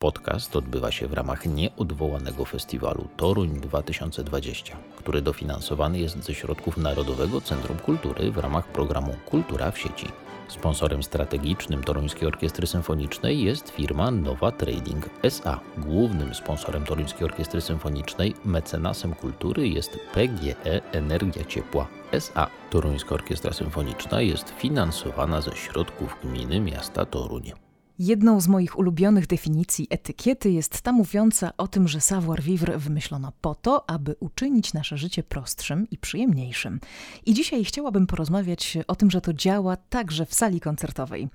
Podcast 0.00 0.56
odbywa 0.56 0.90
się 0.92 1.08
w 1.08 1.12
ramach 1.12 1.46
nieodwołanego 1.46 2.44
festiwalu 2.44 3.08
Toruń 3.16 3.60
2020, 3.60 4.76
który 4.96 5.22
dofinansowany 5.22 5.98
jest 5.98 6.24
ze 6.24 6.34
środków 6.34 6.76
Narodowego 6.76 7.40
Centrum 7.40 7.78
Kultury 7.78 8.30
w 8.30 8.38
ramach 8.38 8.66
programu 8.66 9.14
Kultura 9.26 9.70
w 9.70 9.78
sieci. 9.78 10.06
Sponsorem 10.48 11.02
strategicznym 11.02 11.84
Toruńskiej 11.84 12.28
Orkiestry 12.28 12.66
Symfonicznej 12.66 13.42
jest 13.42 13.70
firma 13.70 14.10
Nowa 14.10 14.52
Trading 14.52 15.10
SA. 15.22 15.60
Głównym 15.78 16.34
sponsorem 16.34 16.84
Toruńskiej 16.84 17.24
Orkiestry 17.24 17.60
Symfonicznej, 17.60 18.34
mecenasem 18.44 19.14
kultury 19.14 19.68
jest 19.68 19.98
PGE 20.14 20.92
Energia 20.92 21.44
Ciepła 21.44 21.86
SA. 22.12 22.46
Toruńska 22.70 23.14
Orkiestra 23.14 23.52
Symfoniczna 23.52 24.20
jest 24.20 24.50
finansowana 24.58 25.40
ze 25.40 25.56
środków 25.56 26.16
gminy 26.24 26.60
miasta 26.60 27.06
Toruń. 27.06 27.67
Jedną 27.98 28.40
z 28.40 28.48
moich 28.48 28.78
ulubionych 28.78 29.26
definicji 29.26 29.86
etykiety 29.90 30.50
jest 30.50 30.80
ta 30.80 30.92
mówiąca 30.92 31.52
o 31.56 31.68
tym, 31.68 31.88
że 31.88 32.00
savoir-vivre 32.00 32.78
wymyślono 32.78 33.32
po 33.40 33.54
to, 33.54 33.90
aby 33.90 34.16
uczynić 34.20 34.74
nasze 34.74 34.98
życie 34.98 35.22
prostszym 35.22 35.90
i 35.90 35.98
przyjemniejszym. 35.98 36.80
I 37.26 37.34
dzisiaj 37.34 37.64
chciałabym 37.64 38.06
porozmawiać 38.06 38.78
o 38.86 38.96
tym, 38.96 39.10
że 39.10 39.20
to 39.20 39.32
działa 39.32 39.76
także 39.76 40.26
w 40.26 40.34
sali 40.34 40.60
koncertowej. 40.60 41.28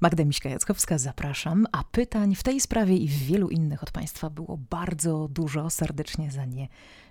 Magda 0.00 0.24
Miśka-Jackowska, 0.24 0.98
zapraszam, 0.98 1.66
a 1.72 1.84
pytań 1.84 2.34
w 2.34 2.42
tej 2.42 2.60
sprawie 2.60 2.96
i 2.96 3.08
w 3.08 3.18
wielu 3.18 3.48
innych 3.48 3.82
od 3.82 3.90
Państwa 3.90 4.30
było 4.30 4.58
bardzo 4.70 5.28
dużo. 5.28 5.70
Serdecznie 5.70 6.30
za 6.30 6.44
nie 6.44 6.68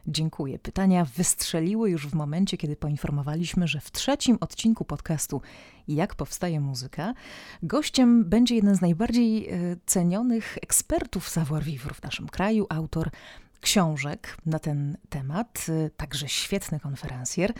Dziękuję. 0.07 0.59
Pytania 0.59 1.05
wystrzeliły 1.05 1.89
już 1.89 2.07
w 2.07 2.13
momencie, 2.13 2.57
kiedy 2.57 2.75
poinformowaliśmy, 2.75 3.67
że 3.67 3.79
w 3.79 3.91
trzecim 3.91 4.37
odcinku 4.41 4.85
podcastu 4.85 5.41
Jak 5.87 6.15
powstaje 6.15 6.59
muzyka, 6.59 7.13
gościem 7.63 8.25
będzie 8.25 8.55
jeden 8.55 8.75
z 8.75 8.81
najbardziej 8.81 9.49
e, 9.49 9.57
cenionych 9.85 10.57
ekspertów 10.61 11.29
savoir-vivre 11.29 11.93
w 11.93 12.03
naszym 12.03 12.27
kraju, 12.27 12.65
autor 12.69 13.09
książek 13.61 14.37
na 14.45 14.59
ten 14.59 14.97
temat, 15.09 15.65
e, 15.69 15.89
także 15.89 16.27
świetny 16.29 16.79
konferencjer, 16.79 17.53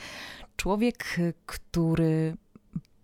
człowiek, 0.56 1.06
e, 1.20 1.34
który 1.46 2.38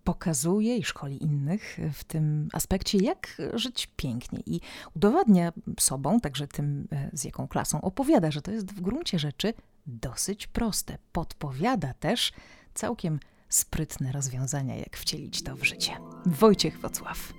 pokazuje 0.04 0.76
i 0.76 0.84
szkoli 0.84 1.22
innych 1.22 1.78
w 1.92 2.04
tym 2.04 2.48
aspekcie, 2.52 2.98
jak 2.98 3.42
żyć 3.54 3.88
pięknie 3.96 4.40
i 4.46 4.60
udowadnia 4.96 5.52
sobą, 5.80 6.20
także 6.20 6.48
tym, 6.48 6.88
z 7.12 7.24
jaką 7.24 7.48
klasą 7.48 7.80
opowiada, 7.80 8.30
że 8.30 8.42
to 8.42 8.50
jest 8.50 8.72
w 8.72 8.80
gruncie 8.80 9.18
rzeczy 9.18 9.54
dosyć 9.86 10.46
proste. 10.46 10.98
Podpowiada 11.12 11.94
też 11.94 12.32
całkiem 12.74 13.18
sprytne 13.54 14.12
rozwiązania, 14.12 14.76
jak 14.76 14.96
wcielić 14.96 15.42
to 15.42 15.56
w 15.56 15.64
życie. 15.64 15.92
Wojciech 16.26 16.80
Wocław. 16.80 17.32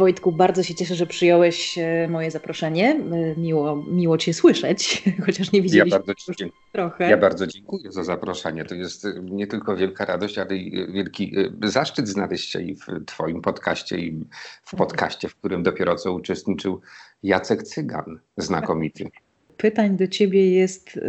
Wojtku, 0.00 0.32
bardzo 0.32 0.62
się 0.62 0.74
cieszę, 0.74 0.94
że 0.94 1.06
przyjąłeś 1.06 1.78
e, 1.78 2.08
moje 2.08 2.30
zaproszenie. 2.30 2.90
E, 2.90 3.40
miło, 3.40 3.76
miło 3.76 4.18
Cię 4.18 4.34
słyszeć, 4.34 5.04
chociaż 5.26 5.52
nie 5.52 5.62
widzieliśmy 5.62 5.98
ja 5.98 6.04
bardzo 6.04 6.34
dziękuję. 6.38 6.62
trochę. 6.72 7.10
Ja 7.10 7.16
bardzo 7.16 7.46
dziękuję 7.46 7.92
za 7.92 8.04
zaproszenie. 8.04 8.64
To 8.64 8.74
jest 8.74 9.04
e, 9.04 9.14
nie 9.22 9.46
tylko 9.46 9.76
wielka 9.76 10.04
radość, 10.04 10.38
ale 10.38 10.56
i 10.56 10.92
wielki 10.92 11.36
zaszczyt 11.62 12.08
znaleźć 12.08 12.50
się 12.50 12.62
i 12.62 12.74
w 12.74 12.86
Twoim 13.06 13.42
podcaście, 13.42 13.98
i 13.98 14.24
w 14.64 14.76
podcaście, 14.76 15.28
w 15.28 15.36
którym 15.36 15.62
dopiero 15.62 15.96
co 15.96 16.12
uczestniczył 16.12 16.80
Jacek 17.22 17.62
Cygan, 17.62 18.18
znakomity 18.36 19.10
pytań 19.60 19.96
do 19.96 20.06
ciebie 20.06 20.50
jest 20.50 21.00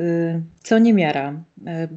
co 0.64 0.80
niemiara, 0.80 1.44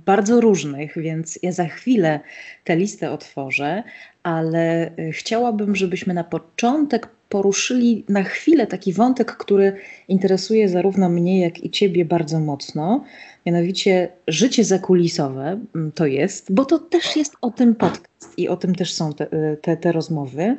bardzo 0.07 0.41
różnych, 0.41 0.99
więc 0.99 1.39
ja 1.43 1.53
za 1.53 1.65
chwilę 1.65 2.21
tę 2.65 2.77
listę 2.77 3.11
otworzę, 3.11 3.83
ale 4.23 4.91
y, 4.99 5.13
chciałabym, 5.13 5.77
żebyśmy 5.77 6.15
na 6.15 6.25
początek 6.25 7.09
poruszyli 7.29 8.05
na 8.09 8.23
chwilę 8.23 8.67
taki 8.67 8.93
wątek, 8.93 9.37
który 9.37 9.77
interesuje 10.09 10.69
zarówno 10.69 11.09
mnie, 11.09 11.41
jak 11.41 11.65
i 11.65 11.71
ciebie 11.71 12.05
bardzo 12.05 12.41
mocno. 12.41 13.05
Mianowicie 13.47 14.09
życie 14.29 14.65
zakulisowe 14.65 15.61
mm, 15.75 15.93
to 15.93 16.07
jest, 16.07 16.53
bo 16.53 16.65
to 16.65 16.79
też 16.79 17.17
jest 17.17 17.37
o 17.41 17.51
tym 17.51 17.75
podcast 17.75 18.35
i 18.37 18.49
o 18.49 18.57
tym 18.57 18.75
też 18.75 18.95
są 18.95 19.13
te, 19.13 19.27
y, 19.27 19.57
te, 19.63 19.77
te 19.77 19.93
rozmowy. 19.93 20.57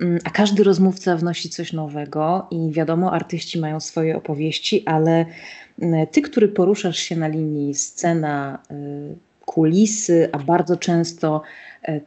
Mm, 0.00 0.18
a 0.24 0.30
każdy 0.30 0.64
rozmówca 0.64 1.16
wnosi 1.16 1.50
coś 1.50 1.72
nowego 1.72 2.46
i 2.50 2.72
wiadomo, 2.72 3.12
artyści 3.12 3.60
mają 3.60 3.80
swoje 3.80 4.16
opowieści, 4.16 4.82
ale 4.86 5.26
mm, 5.82 6.06
ty, 6.06 6.22
który 6.22 6.48
poruszasz 6.48 6.98
się 6.98 7.16
na 7.16 7.28
linii 7.28 7.74
scena, 7.74 8.58
y, 8.70 9.34
kulisy, 9.44 10.28
a 10.32 10.38
bardzo 10.38 10.76
często 10.76 11.42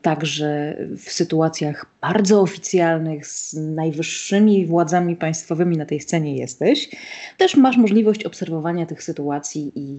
także 0.01 0.77
w 0.97 1.11
sytuacjach 1.11 1.85
bardzo 2.01 2.41
oficjalnych 2.41 3.27
z 3.27 3.53
najwyższymi 3.53 4.65
władzami 4.65 5.15
państwowymi 5.15 5.77
na 5.77 5.85
tej 5.85 5.99
scenie 5.99 6.37
jesteś, 6.37 6.89
też 7.37 7.55
masz 7.55 7.77
możliwość 7.77 8.23
obserwowania 8.23 8.85
tych 8.85 9.03
sytuacji 9.03 9.71
i, 9.75 9.91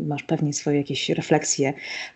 i 0.00 0.04
masz 0.04 0.22
pewnie 0.22 0.52
swoje 0.52 0.76
jakieś 0.76 1.08
refleksje 1.08 1.72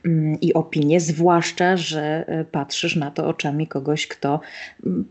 mm, 0.06 0.40
i 0.40 0.54
opinie, 0.54 1.00
zwłaszcza, 1.00 1.76
że 1.76 2.24
e, 2.28 2.44
patrzysz 2.44 2.96
na 2.96 3.10
to 3.10 3.28
oczami 3.28 3.66
kogoś, 3.66 4.06
kto 4.06 4.40
mm, 4.86 5.04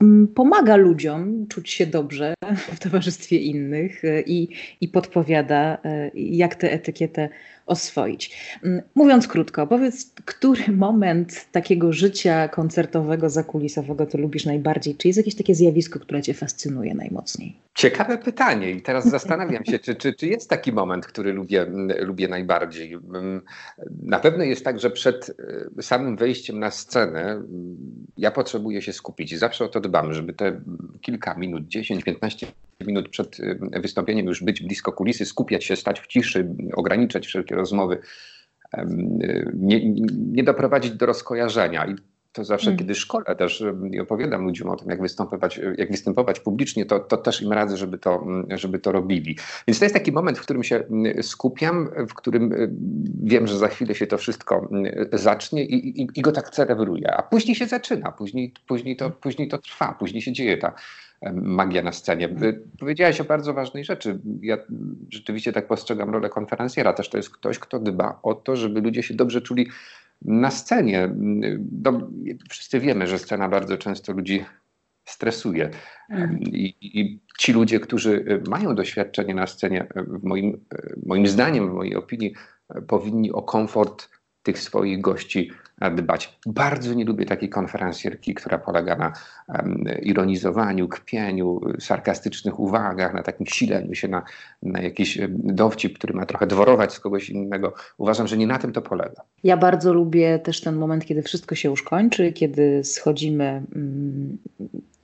mm, 0.00 0.28
pomaga 0.28 0.76
ludziom 0.76 1.46
czuć 1.48 1.70
się 1.70 1.86
dobrze 1.86 2.34
w 2.74 2.78
towarzystwie 2.78 3.38
innych 3.38 4.04
e, 4.04 4.20
i, 4.20 4.48
i 4.80 4.88
podpowiada, 4.88 5.78
jak 6.14 6.54
tę 6.54 6.72
etykietę 6.72 7.28
oswoić. 7.66 8.36
Mm, 8.64 8.82
mówiąc 8.94 9.28
krótko, 9.28 9.66
powiedz, 9.66 10.12
który 10.24 10.72
moment 10.72 11.46
takiego 11.52 11.92
życia 11.92 12.48
koncertowego, 12.48 13.30
zakulisowego 13.30 14.06
ty 14.06 14.18
lubisz 14.18 14.44
najbardziej? 14.44 14.96
Czy 14.96 15.08
jest 15.08 15.16
jakieś 15.16 15.34
takie 15.34 15.54
zjawisko, 15.54 16.00
które 16.00 16.22
cię 16.22 16.34
fascynuje 16.34 16.94
najmocniej? 16.94 17.56
Ciekawe 17.74 18.18
pytanie 18.18 18.70
i 18.70 18.82
teraz 18.82 19.10
zastanawiam 19.16 19.64
się, 19.64 19.78
czy, 19.78 19.94
czy, 19.94 20.14
czy 20.14 20.26
jest 20.26 20.50
taki 20.50 20.72
moment, 20.72 21.06
który 21.06 21.32
lubię, 21.32 21.62
mm, 21.62 22.06
lubię 22.06 22.28
najbardziej. 22.28 22.92
Mm, 22.92 23.42
na 24.02 24.20
pewno 24.20 24.44
jest 24.44 24.64
tak, 24.64 24.80
że 24.80 24.90
przed 24.90 25.30
e, 25.78 25.82
samym 25.82 26.16
wejściem 26.16 26.58
na 26.58 26.70
scenę 26.70 27.42
ja 28.16 28.30
potrzebuję 28.30 28.82
się 28.82 28.92
skupić 28.92 29.32
i 29.32 29.36
zawsze 29.36 29.64
o 29.64 29.68
to 29.68 29.80
dbam, 29.80 30.12
żeby 30.12 30.32
te 30.32 30.60
kilka 31.00 31.34
minut, 31.34 31.68
10, 31.68 32.04
15 32.04 32.46
minut 32.80 33.08
przed 33.08 33.38
wystąpieniem 33.82 34.26
już 34.26 34.44
być 34.44 34.62
blisko 34.62 34.92
kulisy, 34.92 35.24
skupiać 35.24 35.64
się, 35.64 35.76
stać 35.76 36.00
w 36.00 36.06
ciszy, 36.06 36.54
ograniczać 36.74 37.26
wszelkie 37.26 37.54
rozmowy, 37.54 37.98
nie, 39.54 39.92
nie 40.10 40.44
doprowadzić 40.44 40.92
do 40.92 41.06
rozkojarzenia. 41.06 41.86
I 41.86 41.94
to 42.36 42.44
zawsze, 42.44 42.66
mm. 42.66 42.78
kiedy 42.78 42.94
szkole 42.94 43.36
też 43.36 43.64
i 43.90 44.00
opowiadam 44.00 44.44
ludziom 44.44 44.68
o 44.68 44.76
tym, 44.76 44.90
jak 44.90 45.02
występować, 45.02 45.60
jak 45.78 45.90
występować 45.90 46.40
publicznie, 46.40 46.86
to, 46.86 47.00
to 47.00 47.16
też 47.16 47.42
im 47.42 47.52
radzę, 47.52 47.76
żeby 47.76 47.98
to, 47.98 48.26
żeby 48.54 48.78
to 48.78 48.92
robili. 48.92 49.36
Więc 49.68 49.78
to 49.78 49.84
jest 49.84 49.94
taki 49.94 50.12
moment, 50.12 50.38
w 50.38 50.42
którym 50.42 50.64
się 50.64 50.84
skupiam, 51.22 51.88
w 52.08 52.14
którym 52.14 52.54
wiem, 53.22 53.46
że 53.46 53.58
za 53.58 53.68
chwilę 53.68 53.94
się 53.94 54.06
to 54.06 54.18
wszystko 54.18 54.68
zacznie 55.12 55.64
i, 55.64 56.02
i, 56.02 56.08
i 56.14 56.22
go 56.22 56.32
tak 56.32 56.50
celebruję. 56.50 57.14
A 57.16 57.22
później 57.22 57.54
się 57.54 57.66
zaczyna, 57.66 58.12
później, 58.12 58.52
później, 58.66 58.96
to, 58.96 59.10
później 59.10 59.48
to 59.48 59.58
trwa, 59.58 59.96
później 59.98 60.22
się 60.22 60.32
dzieje 60.32 60.58
ta 60.58 60.72
magia 61.32 61.82
na 61.82 61.92
scenie. 61.92 62.28
Powiedziałaś 62.78 63.20
o 63.20 63.24
bardzo 63.24 63.54
ważnej 63.54 63.84
rzeczy. 63.84 64.18
Ja 64.42 64.58
rzeczywiście 65.10 65.52
tak 65.52 65.66
postrzegam 65.66 66.10
rolę 66.10 66.28
konferencjera. 66.28 66.92
Też 66.92 67.08
to 67.08 67.16
jest 67.16 67.30
ktoś, 67.30 67.58
kto 67.58 67.78
dba 67.78 68.18
o 68.22 68.34
to, 68.34 68.56
żeby 68.56 68.80
ludzie 68.80 69.02
się 69.02 69.14
dobrze 69.14 69.40
czuli 69.40 69.68
na 70.22 70.50
scenie. 70.50 71.14
No, 71.84 72.10
wszyscy 72.50 72.80
wiemy, 72.80 73.06
że 73.06 73.18
scena 73.18 73.48
bardzo 73.48 73.78
często 73.78 74.12
ludzi 74.12 74.44
stresuje. 75.04 75.70
Mhm. 76.10 76.40
I, 76.40 76.74
I, 76.80 77.20
ci 77.38 77.52
ludzie, 77.52 77.80
którzy 77.80 78.42
mają 78.48 78.74
doświadczenie 78.74 79.34
na 79.34 79.46
scenie, 79.46 79.86
w 79.96 80.24
moim, 80.24 80.64
moim 81.06 81.26
zdaniem, 81.26 81.70
w 81.70 81.74
mojej 81.74 81.96
opinii, 81.96 82.34
powinni 82.86 83.32
o 83.32 83.42
komfort 83.42 84.08
tych 84.42 84.58
swoich 84.58 85.00
gości 85.00 85.50
dbać. 85.80 86.38
Bardzo 86.46 86.94
nie 86.94 87.04
lubię 87.04 87.26
takiej 87.26 87.48
konferencjerki, 87.48 88.34
która 88.34 88.58
polega 88.58 88.96
na 88.96 89.12
um, 89.48 89.84
ironizowaniu, 90.02 90.88
kpieniu, 90.88 91.60
sarkastycznych 91.80 92.60
uwagach, 92.60 93.14
na 93.14 93.22
takim 93.22 93.46
sileniu 93.46 93.94
się 93.94 94.08
na, 94.08 94.22
na 94.62 94.80
jakiś 94.80 95.18
dowcip, 95.28 95.98
który 95.98 96.14
ma 96.14 96.26
trochę 96.26 96.46
dworować 96.46 96.92
z 96.92 97.00
kogoś 97.00 97.30
innego. 97.30 97.74
Uważam, 97.98 98.26
że 98.26 98.36
nie 98.36 98.46
na 98.46 98.58
tym 98.58 98.72
to 98.72 98.82
polega. 98.82 99.22
Ja 99.44 99.56
bardzo 99.56 99.94
lubię 99.94 100.38
też 100.38 100.60
ten 100.60 100.76
moment, 100.76 101.04
kiedy 101.04 101.22
wszystko 101.22 101.54
się 101.54 101.68
już 101.68 101.82
kończy, 101.82 102.32
kiedy 102.32 102.84
schodzimy. 102.84 103.62
Mm, 103.74 104.38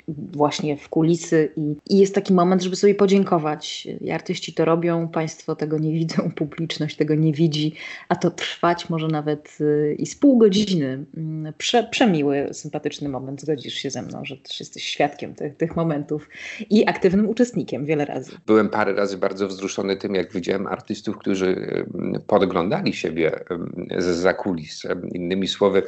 właśnie 0.08 0.76
w 0.76 0.88
kulisy 0.88 1.52
i, 1.56 1.76
i, 1.90 1.98
jest 1.98 2.14
taki 2.14 2.34
moment, 2.34 2.62
żeby 2.62 2.76
sobie 2.76 2.94
podziękować. 2.94 3.88
I 4.00 4.10
artyści 4.10 4.52
to 4.54 4.64
robią, 4.64 5.08
państwo 5.08 5.56
tego 5.56 5.78
nie 5.78 5.92
widzą, 5.92 6.30
publiczność 6.36 6.96
tego 6.96 7.14
nie 7.14 7.32
widzi, 7.32 7.74
a 8.08 8.16
to 8.16 8.30
trwać 8.30 8.90
może 8.90 9.08
nawet 9.08 9.58
y, 9.60 9.96
i 9.98 10.06
z 10.06 10.14
pół 10.14 10.38
godziny. 10.38 11.04
Mm, 11.16 11.52
prze, 11.58 11.84
przemiły, 11.84 12.48
sympatyczny 12.52 13.08
moment, 13.08 13.40
zgodzisz 13.40 13.74
się 13.74 13.90
ze 13.90 14.02
mną, 14.02 14.24
że 14.24 14.36
też 14.36 14.60
jesteś 14.60 14.84
świadkiem 14.84 15.34
tych, 15.34 15.56
tych 15.56 15.76
momentów 15.76 16.28
i 16.70 16.88
aktywnym 16.88 17.28
uczestnikiem 17.28 17.86
wiele 17.86 18.04
razy. 18.04 18.32
Byłem 18.46 18.68
parę 18.68 18.92
razy 18.92 19.18
bardzo 19.18 19.48
wzruszony 19.48 19.96
tym, 19.96 20.14
jak 20.14 20.32
widziałem 20.32 20.66
artystów, 20.66 21.18
którzy 21.18 21.56
podglądali 22.26 22.92
siebie 22.92 23.44
z 23.98 24.04
zakulis. 24.04 24.82
Innymi 25.14 25.48
słowy, 25.48 25.82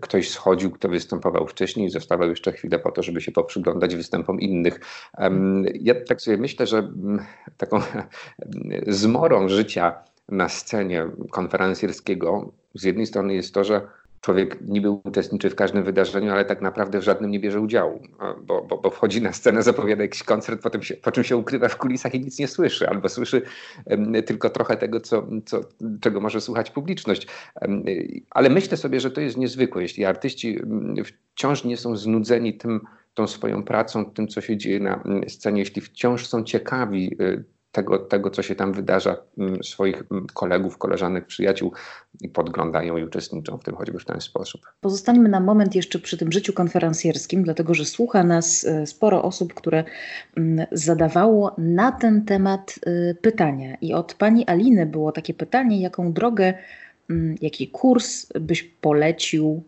ktoś 0.00 0.30
schodził, 0.30 0.70
kto 0.70 0.88
występował 0.88 1.46
wcześniej 1.46 1.90
zostawał 1.90 2.28
jeszcze 2.28 2.52
chwilę 2.52 2.78
po 2.78 2.92
to, 2.92 3.02
żeby 3.02 3.20
się 3.20 3.32
poprzyglądać 3.32 3.96
występom 3.96 4.40
innych. 4.40 4.80
Ja 5.80 5.94
tak 6.08 6.20
sobie 6.20 6.36
myślę, 6.36 6.66
że 6.66 6.78
mm, 6.78 7.24
taką 7.56 7.80
zmorą 8.86 9.48
życia 9.48 10.02
na 10.28 10.48
scenie 10.48 11.06
konferencjerskiego 11.30 12.52
z 12.74 12.82
jednej 12.82 13.06
strony 13.06 13.34
jest 13.34 13.54
to, 13.54 13.64
że 13.64 13.80
człowiek 14.20 14.60
niby 14.60 14.90
uczestniczy 14.90 15.50
w 15.50 15.54
każdym 15.54 15.84
wydarzeniu, 15.84 16.32
ale 16.32 16.44
tak 16.44 16.62
naprawdę 16.62 16.98
w 16.98 17.02
żadnym 17.02 17.30
nie 17.30 17.40
bierze 17.40 17.60
udziału, 17.60 18.00
bo, 18.42 18.62
bo, 18.62 18.78
bo 18.78 18.90
wchodzi 18.90 19.22
na 19.22 19.32
scenę, 19.32 19.62
zapowiada 19.62 20.02
jakiś 20.02 20.22
koncert, 20.22 20.62
potem 20.62 20.82
się, 20.82 20.94
po 20.94 21.12
czym 21.12 21.24
się 21.24 21.36
ukrywa 21.36 21.68
w 21.68 21.76
kulisach 21.76 22.14
i 22.14 22.20
nic 22.20 22.38
nie 22.38 22.48
słyszy, 22.48 22.88
albo 22.88 23.08
słyszy 23.08 23.42
tylko 24.26 24.50
trochę 24.50 24.76
tego, 24.76 25.00
co, 25.00 25.26
co, 25.46 25.60
czego 26.00 26.20
może 26.20 26.40
słuchać 26.40 26.70
publiczność. 26.70 27.26
Ale 28.30 28.50
myślę 28.50 28.76
sobie, 28.76 29.00
że 29.00 29.10
to 29.10 29.20
jest 29.20 29.36
niezwykłe, 29.36 29.82
jeśli 29.82 30.04
artyści 30.04 30.58
wciąż 31.04 31.64
nie 31.64 31.76
są 31.76 31.96
znudzeni 31.96 32.54
tym, 32.54 32.80
tą 33.14 33.26
swoją 33.26 33.62
pracą, 33.62 34.04
tym, 34.04 34.28
co 34.28 34.40
się 34.40 34.56
dzieje 34.56 34.80
na 34.80 35.02
scenie, 35.28 35.60
jeśli 35.60 35.82
wciąż 35.82 36.26
są 36.26 36.44
ciekawi 36.44 37.16
y, 37.20 37.44
tego, 37.72 37.98
tego, 37.98 38.30
co 38.30 38.42
się 38.42 38.54
tam 38.54 38.72
wydarza, 38.72 39.16
mm, 39.38 39.64
swoich 39.64 40.02
mm, 40.10 40.26
kolegów, 40.34 40.78
koleżanek, 40.78 41.26
przyjaciół 41.26 41.72
i 42.20 42.28
podglądają 42.28 42.96
i 42.96 43.04
uczestniczą 43.04 43.58
w 43.58 43.64
tym 43.64 43.74
choćby 43.74 43.98
w 43.98 44.04
ten 44.04 44.20
sposób. 44.20 44.60
Pozostańmy 44.80 45.28
na 45.28 45.40
moment 45.40 45.74
jeszcze 45.74 45.98
przy 45.98 46.18
tym 46.18 46.32
życiu 46.32 46.52
konferencjerskim, 46.52 47.42
dlatego 47.42 47.74
że 47.74 47.84
słucha 47.84 48.24
nas 48.24 48.64
e, 48.64 48.86
sporo 48.86 49.22
osób, 49.22 49.54
które 49.54 49.84
mm, 50.36 50.66
zadawało 50.72 51.54
na 51.58 51.92
ten 51.92 52.24
temat 52.24 52.74
e, 52.86 53.14
pytania. 53.14 53.76
I 53.80 53.94
od 53.94 54.14
pani 54.14 54.46
Aliny 54.46 54.86
było 54.86 55.12
takie 55.12 55.34
pytanie, 55.34 55.80
jaką 55.80 56.12
drogę, 56.12 56.54
jaki 57.40 57.68
kurs 57.68 58.26
byś 58.40 58.62
polecił 58.62 59.62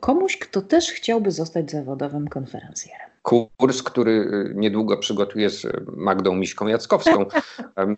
komuś, 0.00 0.38
kto 0.38 0.62
też 0.62 0.90
chciałby 0.90 1.30
zostać 1.30 1.70
zawodowym 1.70 2.28
konferencjerem? 2.28 3.11
Kurs, 3.22 3.82
który 3.82 4.12
y, 4.12 4.52
niedługo 4.54 4.96
przygotuję 4.96 5.50
z 5.50 5.66
Magdą 5.96 6.34
Miśką 6.34 6.66
Jackowską, 6.66 7.24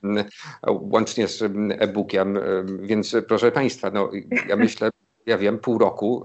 łącznie 0.93 1.29
z 1.29 1.43
e-bookiem. 1.79 2.38
Więc 2.82 3.17
proszę 3.29 3.53
Państwa, 3.53 3.91
no, 3.91 4.11
ja 4.49 4.56
myślę, 4.56 4.91
ja 5.26 5.38
wiem, 5.38 5.59
pół 5.59 5.79
roku 5.79 6.23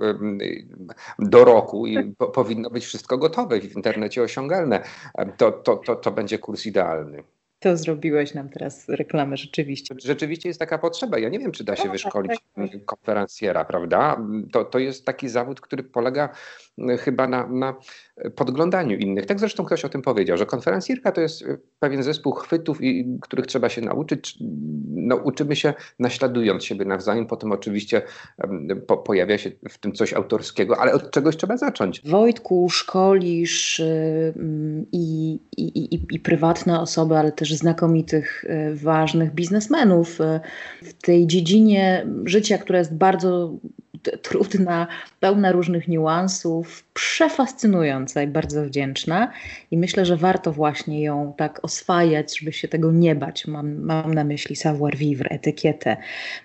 do 1.19 1.46
roku 1.46 1.88
i 1.88 2.16
po, 2.18 2.28
powinno 2.28 2.69
być 2.69 2.86
wszystko 2.86 3.18
gotowe 3.18 3.62
w 3.62 3.75
internecie 3.75 4.24
osiągalne. 4.24 4.84
To, 5.38 5.52
to, 5.52 5.75
to, 5.75 5.95
to 5.95 6.12
będzie 6.12 6.40
kurs 6.40 6.66
idealny. 6.66 7.24
To 7.59 7.77
zrobiłeś 7.77 8.33
nam 8.33 8.50
teraz 8.50 8.89
reklamę 8.89 9.38
rzeczywiście. 9.38 9.95
Rzeczywiście 10.03 10.50
jest 10.50 10.59
taka 10.59 10.77
potrzeba. 10.77 11.19
Ja 11.19 11.29
nie 11.29 11.39
wiem, 11.39 11.51
czy 11.51 11.63
da 11.63 11.75
się 11.75 11.85
no, 11.85 11.91
wyszkolić 11.91 12.31
tak, 12.56 12.71
tak. 12.71 12.85
konferencjera, 12.85 13.65
prawda? 13.65 14.21
To, 14.51 14.65
to 14.65 14.79
jest 14.79 15.06
taki 15.06 15.29
zawód, 15.29 15.61
który 15.61 15.83
polega 15.83 16.29
chyba 17.00 17.27
na, 17.27 17.47
na 17.47 17.75
podglądaniu 18.35 18.97
innych. 18.97 19.25
Tak 19.25 19.39
zresztą 19.39 19.65
ktoś 19.65 19.85
o 19.85 19.89
tym 19.89 20.01
powiedział, 20.01 20.38
że 20.38 20.45
konferencjerka 20.45 21.11
to 21.11 21.21
jest 21.21 21.44
pewien 21.79 22.03
zespół 22.03 22.33
chwytów, 22.33 22.81
i, 22.81 23.19
których 23.21 23.47
trzeba 23.47 23.69
się 23.69 23.81
nauczyć. 23.81 24.38
No, 24.89 25.15
uczymy 25.15 25.56
się 25.56 25.73
naśladując 26.00 26.63
siebie 26.65 26.85
nawzajem, 26.85 27.27
potem 27.27 27.51
oczywiście 27.51 28.01
po, 28.88 28.97
pojawia 28.97 29.38
się 29.38 29.51
w 29.69 29.77
tym 29.77 29.94
coś 29.94 30.13
autorskiego, 30.13 30.79
ale 30.79 30.94
od 30.94 31.11
czegoś 31.11 31.38
trzeba 31.38 31.57
zacząć. 31.57 32.01
Wojtku, 32.06 32.69
szkolisz 32.69 33.79
y, 33.79 34.33
i, 34.91 35.39
i, 35.57 35.95
i, 35.95 36.00
i 36.11 36.19
prywatne 36.19 36.79
osoby, 36.79 37.17
ale 37.17 37.31
też 37.31 37.49
znakomitych, 37.56 38.46
y, 38.46 38.75
ważnych 38.75 39.34
biznesmenów 39.34 40.22
y, 40.22 40.40
w 40.84 40.94
tej 40.94 41.28
dziedzinie 41.28 42.06
życia, 42.25 42.57
która 42.57 42.80
jest 42.80 42.94
bardzo 42.94 43.54
trudna, 44.22 44.88
pełna 45.19 45.51
różnych 45.51 45.88
niuansów, 45.88 46.86
przefascynująca 46.94 48.24
i 48.24 48.28
bardzo 48.28 48.66
wdzięczna. 48.66 49.31
I 49.72 49.78
myślę, 49.78 50.06
że 50.06 50.18
warto 50.18 50.51
właśnie 50.51 51.04
ją 51.04 51.34
tak 51.38 51.66
oswajać, 51.66 52.40
żeby 52.40 52.54
się 52.54 52.68
tego 52.68 52.92
nie 52.92 53.16
bać. 53.16 53.48
Mam, 53.48 53.81
mam 53.81 54.13
na 54.13 54.24
myśli 54.24 54.56
savoir 54.56 54.95
vivre, 54.95 55.30
etykietę. 55.30 55.98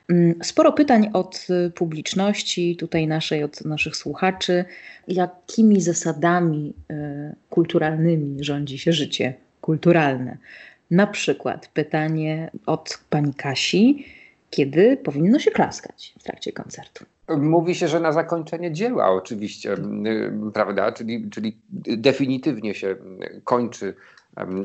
Mm, 0.08 0.34
sporo 0.42 0.72
pytań 0.72 1.10
od 1.12 1.46
publiczności, 1.74 2.76
tutaj 2.76 3.06
naszej, 3.06 3.44
od 3.44 3.64
naszych 3.64 3.96
słuchaczy. 3.96 4.64
Jakimi 5.08 5.80
zasadami 5.80 6.74
kulturalnymi 7.50 8.44
rządzi 8.44 8.78
się 8.78 8.92
życie 8.92 9.34
kulturalne? 9.64 10.36
Na 10.94 11.06
przykład 11.06 11.68
pytanie 11.68 12.50
od 12.66 12.98
pani 13.10 13.34
Kasi, 13.34 14.06
kiedy 14.50 14.96
powinno 14.96 15.38
się 15.38 15.50
klaskać 15.50 16.14
w 16.18 16.22
trakcie 16.22 16.52
koncertu? 16.52 17.04
Mówi 17.28 17.74
się, 17.74 17.88
że 17.88 18.00
na 18.00 18.12
zakończenie 18.12 18.72
dzieła 18.72 19.10
oczywiście, 19.10 19.76
prawda? 20.54 20.92
Czyli, 20.92 21.30
czyli 21.30 21.56
definitywnie 21.96 22.74
się 22.74 22.96
kończy 23.44 23.94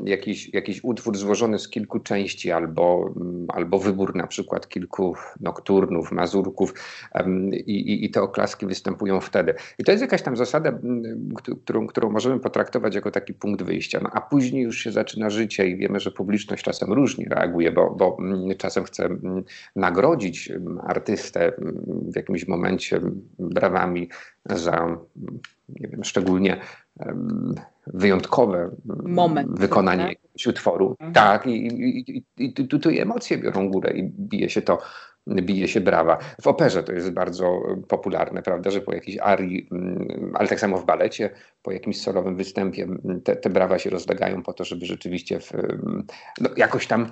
jakiś, 0.04 0.54
jakiś 0.54 0.84
utwór 0.84 1.16
złożony 1.16 1.58
z 1.58 1.68
kilku 1.68 2.00
części 2.00 2.52
albo, 2.52 3.14
albo 3.48 3.78
wybór 3.78 4.16
na 4.16 4.26
przykład 4.26 4.68
kilku 4.68 5.16
nokturnów, 5.40 6.12
mazurków 6.12 6.74
i, 7.52 7.72
i, 7.72 8.04
i 8.04 8.10
te 8.10 8.22
oklaski 8.22 8.66
występują 8.66 9.20
wtedy. 9.20 9.54
I 9.78 9.84
to 9.84 9.92
jest 9.92 10.02
jakaś 10.02 10.22
tam 10.22 10.36
zasada, 10.36 10.78
którą, 11.36 11.86
którą 11.86 12.10
możemy 12.10 12.40
potraktować 12.40 12.94
jako 12.94 13.10
taki 13.10 13.34
punkt 13.34 13.62
wyjścia. 13.62 14.00
No, 14.02 14.10
a 14.12 14.20
później 14.20 14.62
już 14.62 14.78
się 14.78 14.92
zaczyna 14.92 15.30
życie 15.30 15.68
i 15.68 15.76
wiemy, 15.76 16.00
że 16.00 16.10
publiczność 16.10 16.64
czasem 16.64 16.92
różnie 16.92 17.26
reaguje, 17.30 17.72
bo, 17.72 17.90
bo 17.90 18.16
czasem 18.58 18.84
chce 18.84 19.08
nagrodzić 19.76 20.52
artystę 20.82 21.52
w 22.12 22.16
jakimś 22.16 22.48
momencie 22.48 23.00
brawami 23.38 24.08
za 24.44 24.96
nie 25.68 25.88
wiem, 25.88 26.04
szczególnie 26.04 26.60
wyjątkowe 27.94 28.70
Moment, 29.04 29.58
wykonanie 29.58 30.02
tak? 30.02 30.10
jakiegoś 30.10 30.46
utworu. 30.46 30.90
Mhm. 30.90 31.12
Tak, 31.12 31.46
i, 31.46 31.66
i, 31.66 32.10
i, 32.16 32.24
i 32.38 32.52
tu, 32.52 32.90
emocje 33.00 33.38
biorą 33.38 33.70
górę 33.70 33.92
i 33.94 34.02
bije 34.02 34.50
się 34.50 34.62
to, 34.62 34.78
bije 35.28 35.68
się 35.68 35.80
brawa. 35.80 36.18
W 36.42 36.46
operze 36.46 36.82
to 36.82 36.92
jest 36.92 37.10
bardzo 37.10 37.62
popularne, 37.88 38.42
prawda, 38.42 38.70
że 38.70 38.80
po 38.80 38.94
jakiejś 38.94 39.18
arii, 39.18 39.68
mm, 39.72 40.32
ale 40.34 40.48
tak 40.48 40.60
samo 40.60 40.78
w 40.78 40.86
balecie, 40.86 41.30
po 41.62 41.72
jakimś 41.72 42.00
solowym 42.00 42.36
występie 42.36 42.82
mm, 42.82 43.20
te, 43.20 43.36
te 43.36 43.50
brawa 43.50 43.78
się 43.78 43.90
rozlegają 43.90 44.42
po 44.42 44.52
to, 44.52 44.64
żeby 44.64 44.86
rzeczywiście 44.86 45.40
w, 45.40 45.52
no, 46.40 46.50
jakoś 46.56 46.86
tam 46.86 47.10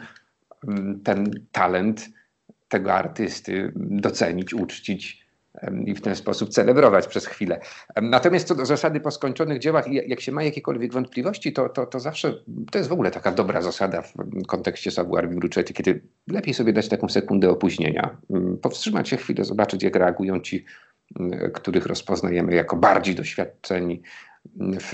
mm, 0.68 1.00
ten 1.04 1.30
talent 1.52 2.08
tego 2.68 2.92
artysty 2.92 3.72
docenić, 3.76 4.54
uczcić 4.54 5.27
i 5.84 5.94
w 5.94 6.00
ten 6.00 6.16
sposób 6.16 6.48
celebrować 6.48 7.06
przez 7.06 7.26
chwilę. 7.26 7.60
Natomiast 8.02 8.48
co 8.48 8.54
do 8.54 8.66
zasady 8.66 9.00
po 9.00 9.10
skończonych 9.10 9.58
dziełach, 9.58 9.92
jak 9.92 10.20
się 10.20 10.32
ma 10.32 10.42
jakiekolwiek 10.42 10.92
wątpliwości, 10.92 11.52
to, 11.52 11.68
to, 11.68 11.86
to 11.86 12.00
zawsze 12.00 12.34
to 12.70 12.78
jest 12.78 12.90
w 12.90 12.92
ogóle 12.92 13.10
taka 13.10 13.32
dobra 13.32 13.62
zasada 13.62 14.02
w 14.02 14.12
kontekście 14.46 14.90
savoir 14.90 15.30
vivre 15.30 15.64
kiedy 15.64 16.00
lepiej 16.28 16.54
sobie 16.54 16.72
dać 16.72 16.88
taką 16.88 17.08
sekundę 17.08 17.50
opóźnienia, 17.50 18.16
powstrzymać 18.62 19.08
się 19.08 19.16
chwilę, 19.16 19.44
zobaczyć 19.44 19.82
jak 19.82 19.96
reagują 19.96 20.40
ci, 20.40 20.64
których 21.54 21.86
rozpoznajemy 21.86 22.54
jako 22.54 22.76
bardziej 22.76 23.14
doświadczeni 23.14 24.02
w, 24.56 24.92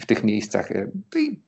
w 0.00 0.06
tych 0.06 0.24
miejscach 0.24 0.68
i 1.16 1.40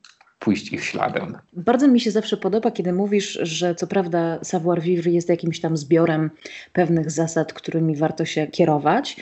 pójść 0.43 0.73
ich 0.73 0.83
śladem. 0.83 1.37
Bardzo 1.53 1.87
mi 1.87 1.99
się 1.99 2.11
zawsze 2.11 2.37
podoba, 2.37 2.71
kiedy 2.71 2.93
mówisz, 2.93 3.39
że 3.41 3.75
co 3.75 3.87
prawda 3.87 4.39
savoir 4.43 4.81
vivre 4.81 5.11
jest 5.11 5.29
jakimś 5.29 5.59
tam 5.59 5.77
zbiorem 5.77 6.29
pewnych 6.73 7.11
zasad, 7.11 7.53
którymi 7.53 7.95
warto 7.95 8.25
się 8.25 8.47
kierować, 8.47 9.17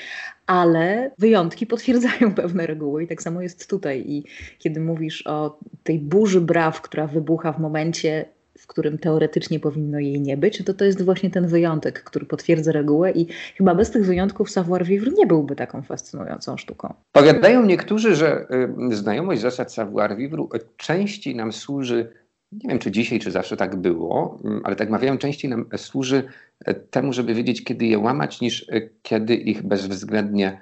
ale 0.48 1.12
wyjątki 1.18 1.68
potwierdzają 1.68 2.34
pewne 2.42 2.68
reguły 2.68 3.04
i 3.04 3.08
tak 3.08 3.22
samo 3.22 3.42
jest 3.42 3.70
tutaj. 3.70 4.04
I 4.08 4.24
kiedy 4.60 4.80
mówisz 4.80 5.28
o 5.28 5.60
tej 5.84 6.00
burzy 6.00 6.42
braw, 6.42 6.82
która 6.82 7.08
wybucha 7.08 7.52
w 7.54 7.60
momencie 7.60 8.26
w 8.62 8.68
którym 8.68 8.98
teoretycznie 8.98 9.60
powinno 9.60 10.00
jej 10.00 10.22
nie 10.22 10.38
być, 10.38 10.64
to 10.66 10.74
to 10.74 10.86
jest 10.86 11.06
właśnie 11.06 11.30
ten 11.30 11.48
wyjątek, 11.48 12.04
który 12.04 12.26
potwierdza 12.26 12.72
regułę 12.72 13.12
i 13.12 13.28
chyba 13.58 13.76
bez 13.76 13.92
tych 13.92 14.06
wyjątków 14.06 14.50
savoir-vivre 14.50 15.12
nie 15.18 15.28
byłby 15.28 15.56
taką 15.56 15.82
fascynującą 15.82 16.58
sztuką. 16.58 16.94
Powiadają 17.12 17.66
niektórzy, 17.66 18.16
że 18.16 18.46
y, 18.92 18.96
znajomość 18.96 19.42
zasad 19.42 19.74
savoir-vivre 19.74 20.48
częściej 20.78 21.36
nam 21.36 21.52
służy 21.52 22.10
nie 22.52 22.70
wiem, 22.70 22.80
czy 22.80 22.92
dzisiaj, 22.92 23.20
czy 23.20 23.32
zawsze 23.32 23.58
tak 23.58 23.76
było, 23.76 24.40
mm, 24.44 24.62
ale 24.64 24.76
tak 24.76 24.90
mawiają, 24.90 25.18
częściej 25.18 25.50
nam 25.52 25.66
służy 25.78 26.24
e, 26.66 26.74
temu, 26.74 27.14
żeby 27.14 27.34
wiedzieć, 27.34 27.64
kiedy 27.64 27.86
je 27.86 28.00
łamać, 28.00 28.42
niż 28.42 28.70
e, 28.70 28.82
kiedy 29.02 29.36
ich 29.36 29.64
bezwzględnie 29.64 30.60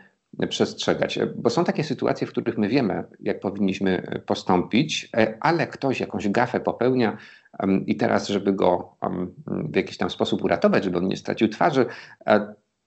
przestrzegać. 0.50 1.20
Bo 1.36 1.50
są 1.50 1.64
takie 1.64 1.84
sytuacje, 1.84 2.28
w 2.28 2.30
których 2.30 2.58
my 2.58 2.70
wiemy, 2.70 3.04
jak 3.20 3.40
powinniśmy 3.40 4.22
postąpić, 4.26 5.12
ale 5.40 5.68
ktoś 5.68 6.00
jakąś 6.00 6.30
gafę 6.30 6.60
popełnia 6.60 7.18
i 7.86 7.96
teraz, 7.96 8.28
żeby 8.28 8.54
go 8.54 8.96
w 9.48 9.76
jakiś 9.76 9.98
tam 9.98 10.10
sposób 10.10 10.44
uratować, 10.44 10.84
żeby 10.84 10.98
on 10.98 11.08
nie 11.08 11.18
stracił 11.18 11.48
twarzy, 11.48 11.86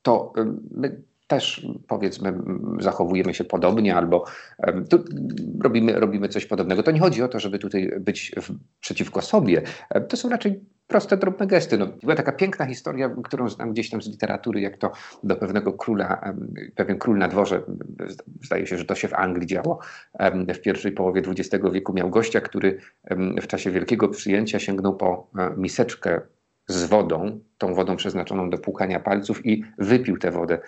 to 0.02 0.32
my 0.70 1.02
też 1.26 1.66
powiedzmy 1.88 2.34
zachowujemy 2.78 3.34
się 3.34 3.44
podobnie 3.44 3.96
albo 3.96 4.24
robimy, 5.62 5.92
robimy 5.92 6.28
coś 6.28 6.46
podobnego. 6.46 6.82
To 6.82 6.90
nie 6.90 7.00
chodzi 7.00 7.22
o 7.22 7.28
to, 7.28 7.40
żeby 7.40 7.58
tutaj 7.58 7.92
być 8.00 8.32
w, 8.36 8.54
przeciwko 8.80 9.22
sobie. 9.22 9.62
To 10.08 10.16
są 10.16 10.28
raczej 10.28 10.60
proste, 10.86 11.16
drobne 11.16 11.46
gesty. 11.46 11.78
No, 11.78 11.86
była 11.86 12.14
taka 12.14 12.32
piękna 12.32 12.66
historia, 12.66 13.10
którą 13.24 13.48
znam 13.48 13.72
gdzieś 13.72 13.90
tam 13.90 14.02
z 14.02 14.08
literatury, 14.08 14.60
jak 14.60 14.76
to 14.76 14.92
do 15.22 15.36
pewnego 15.36 15.72
króla, 15.72 16.34
pewien 16.74 16.98
król 16.98 17.18
na 17.18 17.28
dworze, 17.28 17.62
zdaje 18.42 18.66
się, 18.66 18.78
że 18.78 18.84
to 18.84 18.94
się 18.94 19.08
w 19.08 19.14
Anglii 19.14 19.46
działo, 19.46 19.78
w 20.54 20.58
pierwszej 20.60 20.92
połowie 20.92 21.22
XX 21.26 21.64
wieku 21.72 21.92
miał 21.92 22.10
gościa, 22.10 22.40
który 22.40 22.78
w 23.42 23.46
czasie 23.46 23.70
wielkiego 23.70 24.08
przyjęcia 24.08 24.58
sięgnął 24.58 24.96
po 24.96 25.30
e, 25.38 25.54
miseczkę 25.56 26.20
z 26.72 26.84
wodą, 26.84 27.40
tą 27.58 27.74
wodą 27.74 27.96
przeznaczoną 27.96 28.50
do 28.50 28.58
płukania 28.58 29.00
palców 29.00 29.46
i 29.46 29.64
wypił 29.78 30.18
tę 30.18 30.30
wodę. 30.30 30.58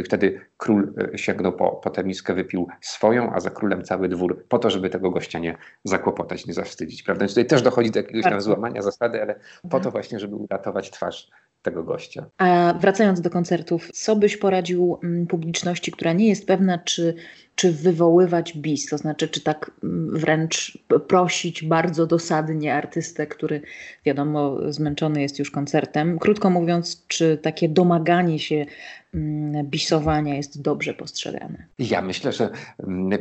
I 0.00 0.02
wtedy 0.02 0.40
król 0.56 0.94
e, 1.14 1.18
sięgnął 1.18 1.52
po, 1.52 1.70
po 1.70 1.90
tę 1.90 2.04
miskę, 2.04 2.34
wypił 2.34 2.68
swoją, 2.80 3.32
a 3.32 3.40
za 3.40 3.50
królem 3.50 3.82
cały 3.82 4.08
dwór, 4.08 4.44
po 4.48 4.58
to, 4.58 4.70
żeby 4.70 4.90
tego 4.90 5.10
gościa 5.10 5.38
nie 5.38 5.56
zakłopotać, 5.84 6.46
nie 6.46 6.54
zawstydzić. 6.54 7.02
Prawda? 7.02 7.26
tutaj 7.26 7.46
też 7.46 7.62
dochodzi 7.62 7.90
do 7.90 7.98
jakiegoś 7.98 8.24
tam 8.24 8.40
złamania 8.40 8.82
zasady, 8.82 9.22
ale 9.22 9.34
po 9.62 9.68
to 9.68 9.76
mhm. 9.76 9.92
właśnie, 9.92 10.18
żeby 10.18 10.36
uratować 10.36 10.90
twarz 10.90 11.30
tego 11.62 11.82
gościa. 11.84 12.26
A 12.38 12.74
wracając 12.80 13.20
do 13.20 13.30
koncertów, 13.30 13.90
co 13.92 14.16
byś 14.16 14.36
poradził 14.36 14.98
mm, 15.04 15.26
publiczności, 15.26 15.92
która 15.92 16.12
nie 16.12 16.28
jest 16.28 16.46
pewna, 16.46 16.78
czy, 16.78 17.14
czy 17.56 17.72
wywoływać 17.72 18.52
bis, 18.58 18.86
to 18.86 18.98
znaczy, 18.98 19.28
czy 19.28 19.40
tak 19.40 19.70
mm, 19.84 20.18
wręcz 20.18 20.78
prosić 21.08 21.64
bardzo 21.64 22.06
dosadnie 22.06 22.74
artystę, 22.74 23.26
który 23.26 23.62
wiadomo, 24.04 24.72
zmęczony 24.72 25.22
jest 25.22 25.38
już 25.38 25.50
koncertem. 25.50 26.18
Krótko 26.18 26.50
mówiąc, 26.50 27.06
czy 27.08 27.38
takie 27.42 27.68
domaganie 27.68 28.38
się 28.38 28.66
mm, 29.14 29.66
bisowania 29.66 30.34
jest 30.34 30.62
dobrze 30.62 30.94
postrzegane? 30.94 31.66
Ja 31.78 32.02
myślę, 32.02 32.32
że 32.32 32.50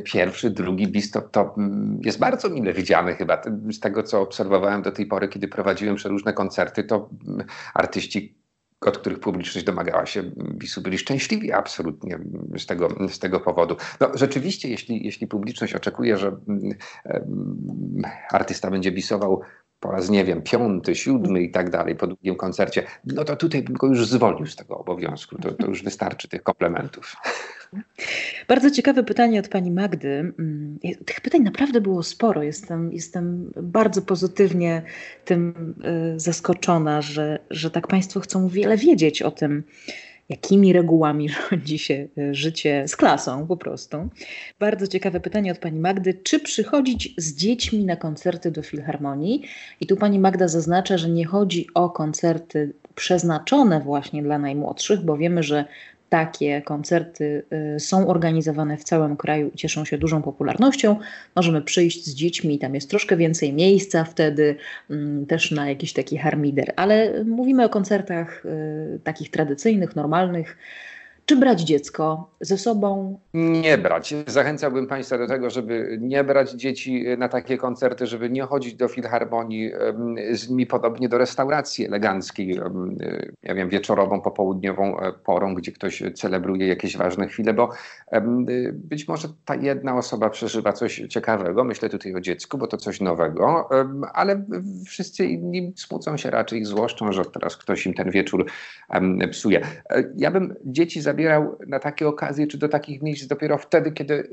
pierwszy, 0.04 0.50
drugi 0.50 0.88
bis 0.88 1.12
to, 1.12 1.22
to 1.22 1.56
jest 2.06 2.20
bardzo 2.20 2.50
mile 2.50 2.74
widziany 2.74 3.16
chyba. 3.16 3.42
Z 3.72 3.80
tego, 3.80 4.04
co 4.04 4.22
obserwowałem 4.22 4.82
do 4.82 4.92
tej 4.92 5.06
pory, 5.06 5.28
kiedy 5.28 5.48
prowadziłem 5.48 5.96
przeróżne 5.96 6.34
koncerty, 6.34 6.84
to 6.84 7.10
artyści 7.74 8.45
od 8.86 8.98
których 8.98 9.20
publiczność 9.20 9.66
domagała 9.66 10.06
się 10.06 10.24
bisu, 10.38 10.82
byli 10.82 10.98
szczęśliwi 10.98 11.52
absolutnie 11.52 12.20
z 12.58 12.66
tego, 12.66 13.10
z 13.10 13.20
tego 13.20 13.40
powodu. 13.40 13.76
No, 14.00 14.12
rzeczywiście, 14.14 14.70
jeśli, 14.70 15.06
jeśli 15.06 15.28
publiczność 15.28 15.76
oczekuje, 15.76 16.18
że 16.18 16.30
um, 16.30 18.02
artysta 18.32 18.72
będzie 18.72 18.92
bisował 18.92 19.42
po 19.86 19.92
raz, 19.92 20.10
nie 20.10 20.26
wiem, 20.26 20.42
piąty, 20.42 20.96
siódmy 20.96 21.42
i 21.42 21.52
tak 21.52 21.70
dalej 21.70 21.96
po 21.96 22.08
długim 22.08 22.36
koncercie, 22.36 22.84
no 23.06 23.24
to 23.24 23.36
tutaj 23.36 23.64
bym 23.64 23.74
go 23.74 23.88
już 23.88 24.08
zwolnił 24.08 24.48
z 24.48 24.56
tego 24.56 24.78
obowiązku. 24.78 25.38
To, 25.38 25.52
to 25.52 25.68
już 25.68 25.84
wystarczy 25.84 26.28
tych 26.28 26.44
komplementów. 26.44 27.16
Bardzo 28.48 28.72
ciekawe 28.72 29.04
pytanie 29.04 29.40
od 29.40 29.48
pani 29.48 29.72
Magdy. 29.72 30.34
Mm, 30.40 30.80
tych 31.06 31.22
pytań 31.22 31.42
naprawdę 31.42 31.82
było 31.82 32.04
sporo. 32.04 32.44
Jestem, 32.44 32.94
jestem 32.94 33.52
bardzo 33.56 34.02
pozytywnie 34.02 34.82
tym 35.26 35.54
y, 36.16 36.20
zaskoczona, 36.20 37.02
że, 37.02 37.40
że 37.50 37.72
tak 37.72 37.88
Państwo 37.88 38.20
chcą 38.20 38.48
wiele 38.48 38.78
wiedzieć 38.78 39.22
o 39.22 39.32
tym, 39.32 39.64
jakimi 40.30 40.74
regułami 40.74 41.30
rządzi 41.50 41.80
się 41.80 42.08
y, 42.18 42.36
życie 42.36 42.88
z 42.88 42.96
klasą 42.96 43.48
po 43.48 43.58
prostu. 43.58 44.10
Bardzo 44.60 44.88
ciekawe 44.88 45.20
pytanie 45.20 45.52
od 45.52 45.58
pani 45.58 45.80
Magdy. 45.80 46.14
Czy 46.14 46.40
przychodzić 46.40 47.14
z 47.18 47.36
dziećmi 47.36 47.86
na 47.86 47.96
koncerty 47.96 48.52
do 48.52 48.62
filharmonii? 48.62 49.44
I 49.82 49.88
tu 49.88 49.98
pani 49.98 50.20
Magda 50.20 50.48
zaznacza, 50.48 50.98
że 50.98 51.10
nie 51.10 51.26
chodzi 51.26 51.68
o 51.74 51.90
koncerty 51.90 52.74
przeznaczone 52.96 53.80
właśnie 53.80 54.24
dla 54.24 54.40
najmłodszych, 54.40 55.02
bo 55.02 55.18
wiemy, 55.18 55.44
że 55.44 55.66
takie 56.10 56.62
koncerty 56.62 57.44
y, 57.76 57.80
są 57.80 58.08
organizowane 58.08 58.78
w 58.78 58.84
całym 58.84 59.18
kraju 59.18 59.52
i 59.54 59.58
cieszą 59.58 59.86
się 59.86 59.98
dużą 59.98 60.22
popularnością. 60.22 61.00
Możemy 61.36 61.62
przyjść 61.62 62.06
z 62.06 62.16
dziećmi, 62.16 62.60
tam 62.60 62.76
jest 62.76 62.90
troszkę 62.90 63.18
więcej 63.18 63.54
miejsca 63.54 64.04
wtedy, 64.04 64.56
mm, 64.90 65.26
też 65.26 65.52
na 65.52 65.70
jakiś 65.70 65.94
taki 65.94 66.18
harmider, 66.18 66.74
ale 66.76 67.24
mówimy 67.24 67.66
o 67.66 67.70
koncertach 67.70 68.46
y, 68.46 69.00
takich 69.04 69.32
tradycyjnych, 69.32 69.96
normalnych 69.96 70.58
czy 71.26 71.36
brać 71.36 71.62
dziecko 71.62 72.30
ze 72.42 72.58
sobą? 72.58 73.20
Nie 73.34 73.78
brać. 73.78 74.14
Zachęcałbym 74.28 74.88
Państwa 74.88 75.18
do 75.18 75.28
tego, 75.28 75.50
żeby 75.50 75.98
nie 76.02 76.24
brać 76.24 76.52
dzieci 76.52 77.06
na 77.18 77.30
takie 77.30 77.58
koncerty, 77.58 78.08
żeby 78.08 78.30
nie 78.30 78.44
chodzić 78.44 78.76
do 78.76 78.88
filharmonii, 78.88 79.72
z 80.32 80.50
nimi 80.50 80.66
podobnie 80.66 81.10
do 81.10 81.18
restauracji 81.18 81.86
eleganckiej, 81.86 82.60
ja 83.44 83.56
wiem, 83.56 83.70
wieczorową, 83.70 84.22
popołudniową 84.22 85.00
e, 85.00 85.14
porą, 85.14 85.56
gdzie 85.56 85.72
ktoś 85.72 86.04
celebruje 86.16 86.68
jakieś 86.68 86.98
ważne 86.98 87.28
chwile, 87.28 87.54
bo 87.54 87.70
być 88.74 89.08
może 89.08 89.28
ta 89.46 89.56
jedna 89.56 89.98
osoba 89.98 90.30
przeżywa 90.30 90.74
coś 90.74 91.04
ciekawego, 91.10 91.64
myślę 91.64 91.90
tutaj 91.90 92.16
o 92.16 92.22
dziecku, 92.22 92.58
bo 92.58 92.68
to 92.68 92.78
coś 92.78 93.02
nowego, 93.02 93.70
ale 94.14 94.46
wszyscy 94.86 95.26
inni 95.26 95.74
smucą 95.76 96.18
się 96.18 96.30
raczej 96.30 96.66
złoszczą, 96.66 97.12
że 97.12 97.26
teraz 97.26 97.58
ktoś 97.58 97.86
im 97.86 97.94
ten 97.94 98.12
wieczór 98.12 98.46
psuje. 99.32 99.62
E, 99.90 100.04
ja 100.18 100.32
bym 100.32 100.56
dzieci 100.66 101.02
zabierał 101.02 101.15
zabierał 101.16 101.58
na 101.68 101.80
takie 101.80 102.08
okazje, 102.08 102.48
czy 102.48 102.58
do 102.58 102.70
takich 102.70 103.02
miejsc 103.02 103.28
dopiero 103.28 103.58
wtedy, 103.58 103.92
kiedy 103.92 104.30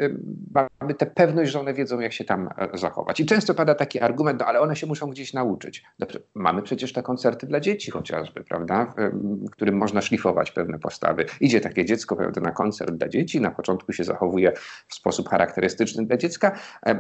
mamy 0.81 0.95
tę 0.95 1.07
pewność, 1.07 1.53
że 1.53 1.61
one 1.61 1.75
wiedzą, 1.75 2.01
jak 2.01 2.13
się 2.13 2.25
tam 2.25 2.49
e, 2.57 2.79
zachować. 2.79 3.21
I 3.21 3.27
często 3.27 3.55
pada 3.55 3.75
taki 3.75 4.01
argument, 4.01 4.41
no 4.41 4.47
ale 4.47 4.61
one 4.61 4.77
się 4.77 4.87
muszą 4.87 5.11
gdzieś 5.11 5.33
nauczyć. 5.33 5.85
Dobrze, 5.99 6.21
mamy 6.35 6.63
przecież 6.63 6.93
te 6.93 7.03
koncerty 7.03 7.47
dla 7.47 7.61
dzieci 7.61 7.91
chociażby, 7.91 8.45
prawda, 8.45 8.95
w 9.47 9.51
którym 9.51 9.77
można 9.77 10.01
szlifować 10.01 10.51
pewne 10.51 10.79
postawy. 10.79 11.27
Idzie 11.41 11.61
takie 11.61 11.85
dziecko, 11.85 12.17
prawda, 12.17 12.41
na 12.41 12.51
koncert 12.51 12.95
dla 12.95 13.09
dzieci, 13.09 13.41
na 13.41 13.51
początku 13.51 13.93
się 13.93 14.05
zachowuje 14.05 14.53
w 14.89 14.95
sposób 14.95 15.29
charakterystyczny 15.29 16.07
dla 16.07 16.17
dziecka, 16.17 16.59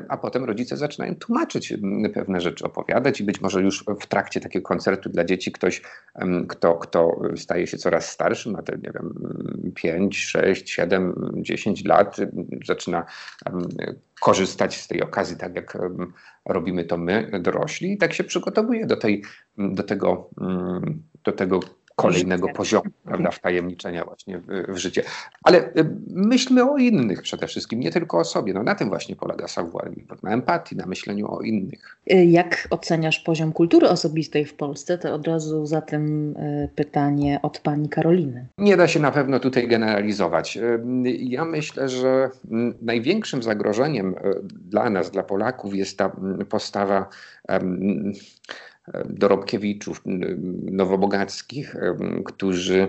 a 0.08 0.16
potem 0.16 0.44
rodzice 0.44 0.76
zaczynają 0.76 1.14
tłumaczyć 1.14 1.74
pewne 2.14 2.40
rzeczy, 2.40 2.64
opowiadać 2.64 3.20
i 3.20 3.24
być 3.24 3.40
może 3.40 3.62
już 3.62 3.84
w 4.00 4.06
trakcie 4.06 4.40
takiego 4.40 4.68
koncertu 4.68 5.08
dla 5.08 5.24
dzieci 5.24 5.52
ktoś, 5.52 5.82
kto, 6.48 6.74
kto 6.74 7.20
staje 7.36 7.66
się 7.66 7.76
coraz 7.76 8.10
starszy, 8.10 8.50
ma 8.50 8.62
te, 8.62 8.72
nie 8.76 8.90
wiem, 8.94 9.14
5, 9.74 10.18
6, 10.18 10.70
7, 10.70 11.14
10 11.36 11.84
lat 11.84 12.16
zaczyna 12.66 13.06
korzystać 14.20 14.80
z 14.80 14.88
tej 14.88 15.02
okazji, 15.02 15.36
tak 15.36 15.54
jak 15.54 15.78
robimy 16.44 16.84
to 16.84 16.98
my, 16.98 17.30
dorośli, 17.40 17.92
i 17.92 17.98
tak 17.98 18.14
się 18.14 18.24
przygotowuje 18.24 18.86
do, 18.86 18.96
tej, 18.96 19.22
do 19.58 19.82
tego, 19.82 20.30
do 21.24 21.32
tego 21.32 21.60
kolejnego 21.96 22.48
poziomu 22.48 22.90
prawda, 23.04 23.30
wtajemniczenia 23.30 24.04
właśnie 24.04 24.38
w, 24.38 24.46
w, 24.68 24.76
życie. 24.76 25.02
Ale 25.42 25.58
y, 25.58 25.72
myślmy 26.08 26.70
o 26.70 26.76
innych 26.76 27.22
przede 27.22 27.46
wszystkim, 27.46 27.80
nie 27.80 27.90
tylko 27.90 28.18
o 28.18 28.24
sobie. 28.24 28.54
No, 28.54 28.62
na 28.62 28.74
tym 28.74 28.88
właśnie 28.88 29.16
polega 29.16 29.48
savoir 29.48 29.90
na 30.22 30.30
empatii, 30.30 30.76
na 30.76 30.86
myśleniu 30.86 31.32
o 31.32 31.40
innych. 31.40 31.96
Y, 32.12 32.24
jak 32.24 32.68
oceniasz 32.70 33.18
poziom 33.18 33.52
kultury 33.52 33.88
osobistej 33.88 34.44
w 34.44 34.54
Polsce? 34.54 34.98
To 34.98 35.14
od 35.14 35.26
razu 35.26 35.66
za 35.66 35.80
tym 35.80 36.36
y, 36.36 36.68
pytanie 36.74 37.40
od 37.42 37.58
pani 37.58 37.88
Karoliny. 37.88 38.46
Nie 38.58 38.76
da 38.76 38.88
się 38.88 39.00
na 39.00 39.10
pewno 39.10 39.40
tutaj 39.40 39.68
generalizować. 39.68 40.58
Ja 41.04 41.44
myślę, 41.44 41.88
że 41.88 42.30
mm, 42.50 42.74
największym 42.82 43.42
zagrożeniem 43.42 44.14
dla 44.70 44.90
nas, 44.90 45.10
dla 45.10 45.22
Polaków 45.22 45.74
jest 45.74 45.98
ta 45.98 46.04
mm, 46.04 46.46
postawa 46.46 47.08
dorobkiewiczów 49.04 50.02
nowobogackich, 50.62 51.76
którzy, 52.24 52.88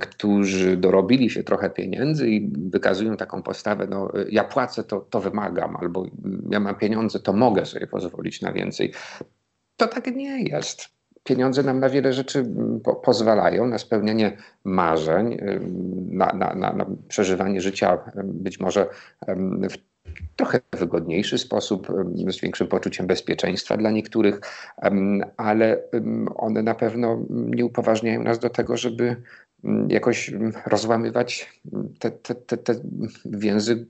którzy 0.00 0.76
dorobili 0.76 1.30
się 1.30 1.44
trochę 1.44 1.70
pieniędzy 1.70 2.30
i 2.30 2.50
wykazują 2.70 3.16
taką 3.16 3.42
postawę, 3.42 3.86
no 3.90 4.12
ja 4.30 4.44
płacę, 4.44 4.84
to, 4.84 5.00
to 5.00 5.20
wymagam, 5.20 5.76
albo 5.76 6.06
ja 6.50 6.60
mam 6.60 6.74
pieniądze, 6.74 7.20
to 7.20 7.32
mogę 7.32 7.66
sobie 7.66 7.86
pozwolić 7.86 8.40
na 8.40 8.52
więcej. 8.52 8.92
To 9.76 9.88
tak 9.88 10.16
nie 10.16 10.42
jest. 10.42 10.88
Pieniądze 11.24 11.62
nam 11.62 11.80
na 11.80 11.88
wiele 11.88 12.12
rzeczy 12.12 12.44
po 12.84 12.94
pozwalają, 12.94 13.66
na 13.66 13.78
spełnianie 13.78 14.36
marzeń, 14.64 15.38
na, 16.10 16.32
na, 16.32 16.54
na, 16.54 16.72
na 16.72 16.86
przeżywanie 17.08 17.60
życia 17.60 17.98
być 18.24 18.60
może 18.60 18.86
w 19.70 19.91
trochę 20.36 20.60
wygodniejszy 20.72 21.38
sposób, 21.38 21.88
z 22.28 22.40
większym 22.40 22.66
poczuciem 22.66 23.06
bezpieczeństwa 23.06 23.76
dla 23.76 23.90
niektórych, 23.90 24.40
ale 25.36 25.82
one 26.34 26.62
na 26.62 26.74
pewno 26.74 27.18
nie 27.30 27.64
upoważniają 27.64 28.22
nas 28.22 28.38
do 28.38 28.50
tego, 28.50 28.76
żeby 28.76 29.16
jakoś 29.88 30.32
rozłamywać 30.66 31.60
te, 31.98 32.10
te, 32.10 32.34
te, 32.34 32.56
te 32.56 32.74
więzy 33.24 33.86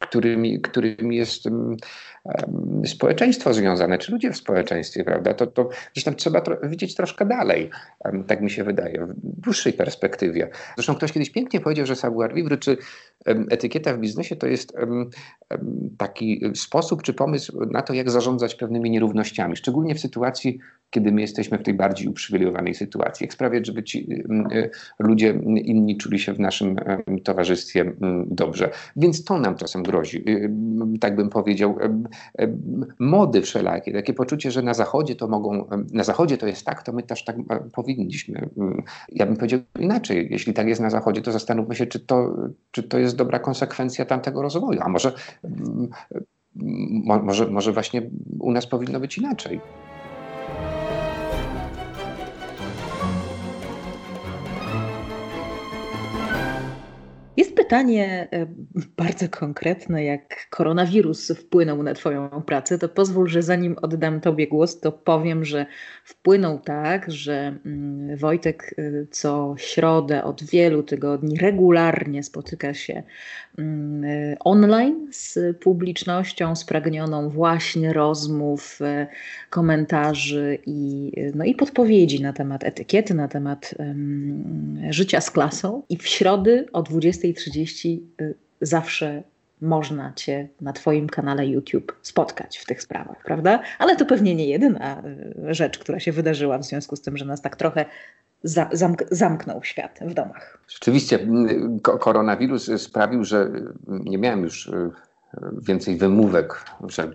którymi, 0.00 0.60
którymi 0.60 1.16
jest 1.16 1.44
społeczeństwo 2.86 3.54
związane, 3.54 3.98
czy 3.98 4.12
ludzie 4.12 4.30
w 4.32 4.36
społeczeństwie, 4.36 5.04
prawda? 5.04 5.34
To, 5.34 5.46
to 5.46 5.68
zresztą 5.94 6.14
trzeba 6.14 6.40
tro 6.40 6.56
widzieć 6.62 6.94
troszkę 6.94 7.26
dalej, 7.26 7.70
tak 8.26 8.40
mi 8.40 8.50
się 8.50 8.64
wydaje, 8.64 9.06
w 9.06 9.12
dłuższej 9.40 9.72
perspektywie. 9.72 10.50
Zresztą 10.74 10.94
ktoś 10.94 11.12
kiedyś 11.12 11.30
pięknie 11.30 11.60
powiedział, 11.60 11.86
że 11.86 11.96
savoir 11.96 12.34
vivre, 12.34 12.56
czy 12.56 12.76
etykieta 13.26 13.94
w 13.94 13.98
biznesie 13.98 14.36
to 14.36 14.46
jest 14.46 14.72
taki 15.98 16.42
sposób 16.54 17.02
czy 17.02 17.14
pomysł 17.14 17.64
na 17.70 17.82
to, 17.82 17.94
jak 17.94 18.10
zarządzać 18.10 18.54
pewnymi 18.54 18.90
nierównościami, 18.90 19.56
szczególnie 19.56 19.94
w 19.94 20.00
sytuacji, 20.00 20.58
kiedy 20.90 21.12
my 21.12 21.20
jesteśmy 21.20 21.58
w 21.58 21.62
tej 21.62 21.74
bardziej 21.74 22.08
uprzywilejowanej 22.08 22.74
sytuacji. 22.74 23.24
Jak 23.24 23.32
sprawiać, 23.32 23.66
żeby 23.66 23.82
ci 23.82 24.12
y, 24.52 24.70
ludzie 24.98 25.28
inni 25.64 25.96
czuli 25.96 26.18
się 26.18 26.32
w 26.32 26.40
naszym 26.40 26.76
towarzystwie 27.24 27.92
dobrze. 28.26 28.70
Więc 28.96 29.24
to 29.24 29.38
nam 29.38 29.56
czasem 29.56 29.82
grozi, 29.82 30.30
y, 30.30 30.50
tak 31.00 31.16
bym 31.16 31.28
powiedział, 31.28 31.78
mody 32.98 33.42
wszelakie, 33.42 33.92
takie 33.92 34.12
poczucie, 34.12 34.50
że 34.50 34.62
na 34.62 34.74
zachodzie 34.74 35.16
to 35.16 35.28
mogą, 35.28 35.64
na 35.92 36.04
zachodzie 36.04 36.38
to 36.38 36.46
jest 36.46 36.66
tak, 36.66 36.82
to 36.82 36.92
my 36.92 37.02
też 37.02 37.24
tak 37.24 37.36
powinniśmy. 37.74 38.48
Ja 39.08 39.26
bym 39.26 39.36
powiedział 39.36 39.60
inaczej, 39.78 40.28
jeśli 40.30 40.54
tak 40.54 40.66
jest 40.66 40.80
na 40.80 40.90
zachodzie, 40.90 41.22
to 41.22 41.32
zastanówmy 41.32 41.74
się, 41.74 41.86
czy 41.86 42.00
to, 42.00 42.36
czy 42.70 42.82
to 42.82 42.98
jest 42.98 43.16
dobra 43.16 43.38
konsekwencja 43.38 44.04
tamtego 44.04 44.42
rozwoju, 44.42 44.80
a 44.82 44.88
może, 44.88 45.12
może, 47.22 47.46
może 47.46 47.72
właśnie 47.72 48.02
u 48.38 48.52
nas 48.52 48.66
powinno 48.66 49.00
być 49.00 49.18
inaczej. 49.18 49.60
Jest 57.40 57.56
pytanie 57.56 58.28
e, 58.32 58.46
bardzo 58.96 59.28
konkretne, 59.28 60.04
jak 60.04 60.48
koronawirus 60.50 61.32
wpłynął 61.32 61.82
na 61.82 61.94
Twoją 61.94 62.28
pracę, 62.46 62.78
to 62.78 62.88
pozwól, 62.88 63.28
że 63.28 63.42
zanim 63.42 63.76
oddam 63.82 64.20
Tobie 64.20 64.46
głos, 64.46 64.80
to 64.80 64.92
powiem, 64.92 65.44
że 65.44 65.66
wpłynął 66.04 66.58
tak, 66.58 67.10
że 67.10 67.58
mm, 67.66 68.16
Wojtek 68.16 68.74
e, 68.78 69.06
co 69.10 69.54
środę 69.58 70.24
od 70.24 70.44
wielu 70.44 70.82
tygodni 70.82 71.38
regularnie 71.38 72.22
spotyka 72.22 72.74
się 72.74 73.02
mm, 73.58 74.04
e, 74.04 74.36
online 74.40 75.08
z 75.10 75.56
publicznością 75.58 76.56
spragnioną 76.56 77.28
właśnie 77.28 77.92
rozmów, 77.92 78.78
komentarzy 79.50 80.58
i, 80.66 81.12
no 81.34 81.44
i 81.44 81.54
podpowiedzi 81.54 82.22
na 82.22 82.32
temat 82.32 82.64
etykiety, 82.64 83.14
na 83.14 83.28
temat 83.28 83.74
um, 83.78 84.78
życia 84.90 85.20
z 85.20 85.30
klasą. 85.30 85.82
I 85.88 85.96
w 85.96 86.06
środy 86.06 86.66
o 86.72 86.82
20 86.82 87.29
20.30 87.34 87.98
y, 88.20 88.34
zawsze 88.60 89.22
można 89.60 90.12
Cię 90.12 90.48
na 90.60 90.72
Twoim 90.72 91.08
kanale 91.08 91.46
YouTube 91.46 91.96
spotkać 92.02 92.58
w 92.58 92.66
tych 92.66 92.82
sprawach, 92.82 93.22
prawda? 93.24 93.62
Ale 93.78 93.96
to 93.96 94.06
pewnie 94.06 94.34
nie 94.34 94.46
jedyna 94.46 95.02
y, 95.04 95.54
rzecz, 95.54 95.78
która 95.78 96.00
się 96.00 96.12
wydarzyła 96.12 96.58
w 96.58 96.64
związku 96.64 96.96
z 96.96 97.00
tym, 97.00 97.16
że 97.16 97.24
nas 97.24 97.42
tak 97.42 97.56
trochę 97.56 97.84
zamk 98.72 99.04
zamknął 99.10 99.64
świat 99.64 99.98
w 100.02 100.14
domach. 100.14 100.58
Rzeczywiście, 100.68 101.18
koronawirus 101.82 102.70
sprawił, 102.76 103.24
że 103.24 103.50
nie 103.86 104.18
miałem 104.18 104.42
już 104.42 104.70
więcej 105.62 105.96
wymówek, 105.96 106.64
że 106.88 107.10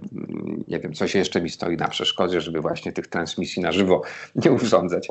nie 0.67 0.79
wiem, 0.79 0.93
coś 0.93 1.15
jeszcze 1.15 1.41
mi 1.41 1.49
stoi 1.49 1.77
na 1.77 1.87
przeszkodzie, 1.87 2.41
żeby 2.41 2.61
właśnie 2.61 2.91
tych 2.91 3.07
transmisji 3.07 3.61
na 3.61 3.71
żywo 3.71 4.01
nie 4.45 4.51
urządzać. 4.51 5.07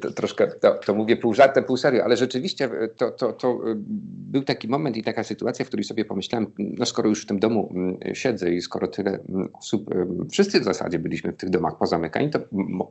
To 0.00 0.10
troszkę 0.10 0.46
to, 0.46 0.74
to 0.74 0.94
mówię 0.94 1.16
pół 1.16 1.34
żartem, 1.34 1.64
pół 1.64 1.76
serio, 1.76 2.04
ale 2.04 2.16
rzeczywiście 2.16 2.70
to, 2.96 3.10
to, 3.10 3.32
to 3.32 3.70
y, 3.70 3.74
był 4.30 4.42
taki 4.42 4.68
moment 4.68 4.96
i 4.96 5.02
taka 5.02 5.24
sytuacja, 5.24 5.64
w 5.64 5.68
której 5.68 5.84
sobie 5.84 6.04
pomyślałem, 6.04 6.46
no 6.58 6.86
skoro 6.86 7.08
już 7.08 7.22
w 7.22 7.26
tym 7.26 7.38
domu 7.38 7.74
siedzę 8.12 8.50
i 8.50 8.62
skoro 8.62 8.88
tyle 8.88 9.18
osób, 9.52 9.90
wszyscy 10.30 10.60
w 10.60 10.64
zasadzie 10.64 10.98
byliśmy 10.98 11.32
w 11.32 11.36
tych 11.36 11.50
domach 11.50 11.78
pozamykani, 11.78 12.30
to 12.30 12.38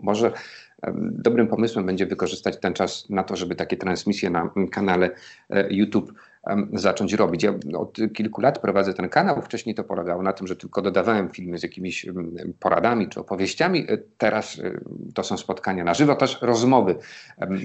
może 0.02 0.32
dobrym 1.12 1.48
pomysłem 1.48 1.86
będzie 1.86 2.06
wykorzystać 2.06 2.60
ten 2.60 2.74
czas 2.74 3.10
na 3.10 3.24
to, 3.24 3.36
żeby 3.36 3.56
takie 3.56 3.78
transmisje 3.78 4.30
na 4.30 4.50
kanale 4.72 5.10
e, 5.50 5.74
YouTube 5.74 6.14
zacząć 6.74 7.14
robić. 7.14 7.44
Ja 7.44 7.54
od 7.78 7.98
kilku 8.14 8.42
lat 8.42 8.60
prowadzę 8.60 8.94
ten 8.94 9.10
kanał. 9.10 9.42
Wcześniej 9.42 9.76
to 9.76 9.84
polegało 9.84 10.24
na 10.24 10.34
tym, 10.34 10.48
że 10.48 10.56
tylko 10.56 10.82
dodawałem 10.82 11.30
filmy 11.30 11.58
z 11.58 11.64
jakimiś 11.64 12.06
poradami 12.60 13.10
czy 13.10 13.20
opowieściami. 13.20 13.86
E, 13.90 13.98
teraz 14.18 14.60
e, 14.60 14.80
to 15.14 15.24
są 15.24 15.38
spotkania 15.38 15.84
na 15.84 15.94
żywo, 15.94 16.16
też 16.16 16.38
rozmowy 16.42 16.96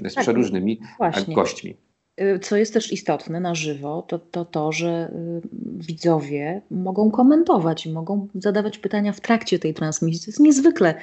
z 0.09 0.13
tak, 0.13 0.23
przeróżnymi 0.23 0.81
właśnie. 0.97 1.35
gośćmi. 1.35 1.77
Y, 2.21 2.39
co 2.39 2.57
jest 2.57 2.73
też 2.73 2.93
istotne 2.93 3.39
na 3.39 3.55
żywo, 3.55 4.05
to 4.07 4.19
to, 4.19 4.45
to 4.45 4.71
że 4.71 5.11
y, 5.43 5.47
widzowie 5.63 6.61
mogą 6.71 7.11
komentować 7.11 7.85
i 7.85 7.91
mogą 7.91 8.27
zadawać 8.35 8.77
pytania 8.77 9.13
w 9.13 9.21
trakcie 9.21 9.59
tej 9.59 9.73
transmisji. 9.73 10.25
To 10.25 10.31
jest 10.31 10.39
niezwykle 10.39 10.95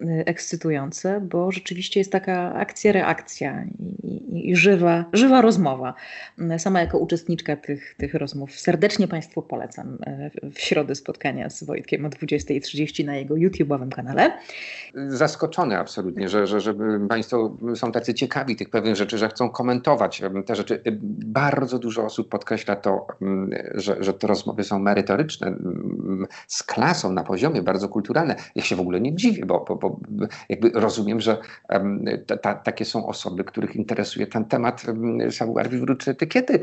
y, 0.00 0.04
ekscytujące, 0.26 1.20
bo 1.20 1.52
rzeczywiście 1.52 2.00
jest 2.00 2.12
taka 2.12 2.54
akcja-reakcja 2.54 3.64
i, 3.78 4.06
i, 4.06 4.50
i, 4.50 4.56
żywa, 4.56 5.04
żywa 5.12 5.40
rozmowa. 5.40 5.94
Sama 6.58 6.80
jako 6.80 6.98
uczestniczka 6.98 7.56
tych, 7.56 7.94
tych 7.94 8.14
rozmów 8.14 8.60
serdecznie 8.60 9.08
Państwu 9.08 9.42
polecam 9.42 9.98
w 10.54 10.60
środę 10.60 10.94
spotkania 10.94 11.50
z 11.50 11.64
Wojtkiem 11.64 12.04
o 12.04 12.08
20.30 12.08 13.04
na 13.04 13.16
jego 13.16 13.34
YouTube'owym 13.34 13.88
kanale. 13.88 14.38
Zaskoczony 15.08 15.78
absolutnie, 15.78 16.28
że, 16.28 16.46
że, 16.46 16.60
że 16.60 16.74
Państwo 17.08 17.56
są 17.74 17.92
tacy 17.92 18.14
ciekawi 18.14 18.56
tych 18.56 18.70
pewnych 18.70 18.96
rzeczy, 18.96 19.18
że 19.18 19.28
chcą 19.28 19.50
komentować 19.50 20.22
te 20.46 20.56
rzeczy. 20.56 20.65
Bardzo 21.26 21.78
dużo 21.78 22.04
osób 22.04 22.28
podkreśla 22.28 22.76
to, 22.76 23.06
mm, 23.22 23.50
że, 23.74 23.96
że 24.00 24.14
te 24.14 24.26
rozmowy 24.26 24.64
są 24.64 24.78
merytoryczne, 24.78 25.46
mm, 25.46 26.26
z 26.46 26.62
klasą, 26.62 27.12
na 27.12 27.24
poziomie, 27.24 27.62
bardzo 27.62 27.88
kulturalne. 27.88 28.36
Ja 28.54 28.62
się 28.62 28.76
w 28.76 28.80
ogóle 28.80 29.00
nie 29.00 29.14
dziwię, 29.14 29.46
bo, 29.46 29.64
bo, 29.68 29.76
bo 29.76 30.00
jakby 30.48 30.70
rozumiem, 30.70 31.20
że 31.20 31.38
ta, 32.26 32.36
ta, 32.36 32.54
takie 32.54 32.84
są 32.84 33.06
osoby, 33.06 33.44
których 33.44 33.76
interesuje 33.76 34.26
ten 34.26 34.44
temat 34.44 34.82
savoir 35.30 35.70
vivre 35.70 35.96
czy 35.96 36.10
etykiety, 36.10 36.60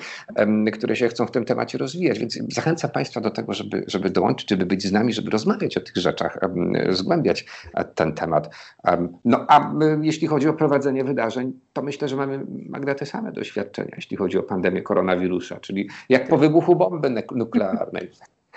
które 0.73 0.95
się 0.95 1.07
chcą 1.07 1.25
w 1.25 1.31
tym 1.31 1.45
temacie 1.45 1.77
rozwijać. 1.77 2.19
Więc 2.19 2.39
zachęcam 2.53 2.91
Państwa 2.91 3.21
do 3.21 3.31
tego, 3.31 3.53
żeby, 3.53 3.83
żeby 3.87 4.09
dołączyć, 4.09 4.49
żeby 4.49 4.65
być 4.65 4.87
z 4.87 4.91
nami, 4.91 5.13
żeby 5.13 5.29
rozmawiać 5.29 5.77
o 5.77 5.81
tych 5.81 5.95
rzeczach, 5.95 6.39
zgłębiać 6.89 7.45
e, 7.73 7.85
ten 7.85 8.13
temat. 8.13 8.55
No 9.25 9.45
a 9.47 9.73
jeśli 10.01 10.27
chodzi 10.27 10.47
o 10.47 10.53
prowadzenie 10.53 11.03
wydarzeń, 11.03 11.53
to 11.73 11.81
myślę, 11.81 12.07
że 12.07 12.15
mamy 12.15 12.45
Magda 12.69 12.95
te 12.95 13.05
same 13.05 13.31
doświadczenia 13.31 13.82
jeśli 13.95 14.17
chodzi 14.17 14.37
o 14.37 14.43
pandemię 14.43 14.81
koronawirusa, 14.81 15.59
czyli 15.59 15.89
jak 16.09 16.27
po 16.27 16.37
wybuchu 16.37 16.75
bomby 16.75 17.09
nuklearnej. 17.35 18.09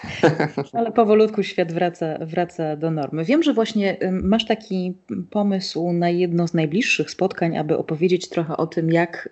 Ale 0.72 0.92
powolutku 0.92 1.42
świat 1.42 1.72
wraca, 1.72 2.18
wraca 2.20 2.76
do 2.76 2.90
normy. 2.90 3.24
Wiem, 3.24 3.42
że 3.42 3.54
właśnie 3.54 3.96
masz 4.22 4.46
taki 4.46 4.94
pomysł 5.30 5.92
na 5.92 6.10
jedno 6.10 6.48
z 6.48 6.54
najbliższych 6.54 7.10
spotkań, 7.10 7.56
aby 7.56 7.78
opowiedzieć 7.78 8.28
trochę 8.28 8.56
o 8.56 8.66
tym, 8.66 8.92
jak 8.92 9.28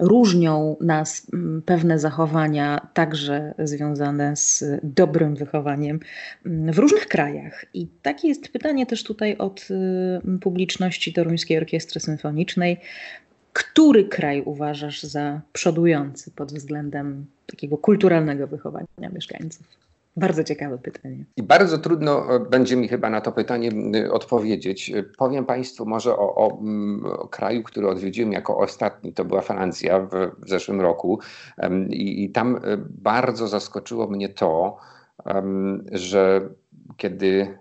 różnią 0.00 0.76
nas 0.80 1.26
pewne 1.66 1.98
zachowania, 1.98 2.86
także 2.94 3.54
związane 3.58 4.36
z 4.36 4.64
dobrym 4.82 5.34
wychowaniem 5.36 6.00
w 6.44 6.78
różnych 6.78 7.06
krajach. 7.06 7.64
I 7.74 7.86
takie 8.02 8.28
jest 8.28 8.48
pytanie 8.48 8.86
też 8.86 9.04
tutaj 9.04 9.36
od 9.36 9.68
publiczności 10.40 11.12
Toruńskiej 11.12 11.58
Orkiestry 11.58 12.00
Symfonicznej. 12.00 12.80
Który 13.52 14.04
kraj 14.04 14.42
uważasz 14.42 15.02
za 15.02 15.40
przodujący 15.52 16.30
pod 16.30 16.52
względem 16.52 17.26
takiego 17.46 17.78
kulturalnego 17.78 18.46
wychowania 18.46 18.86
mieszkańców? 19.12 19.66
Bardzo 20.16 20.44
ciekawe 20.44 20.78
pytanie. 20.78 21.24
I 21.36 21.42
bardzo 21.42 21.78
trudno 21.78 22.36
e, 22.36 22.40
będzie 22.40 22.76
mi 22.76 22.88
chyba 22.88 23.10
na 23.10 23.20
to 23.20 23.32
pytanie 23.32 23.70
odpowiedzieć. 24.10 24.90
E, 24.90 25.02
powiem 25.02 25.44
Państwu 25.44 25.86
może 25.86 26.16
o, 26.16 26.34
o, 26.34 26.58
o 27.18 27.28
kraju, 27.28 27.62
który 27.62 27.88
odwiedziłem 27.88 28.32
jako 28.32 28.58
ostatni. 28.58 29.12
To 29.12 29.24
była 29.24 29.40
Francja 29.40 30.00
w, 30.00 30.10
w 30.38 30.48
zeszłym 30.48 30.80
roku. 30.80 31.20
I, 31.90 32.24
I, 32.24 32.30
tam 32.30 32.56
e, 32.56 32.60
bardzo 32.90 33.48
zaskoczyło 33.48 34.06
mnie 34.06 34.28
to, 34.28 34.76
że 35.92 36.48
kiedy 36.96 37.58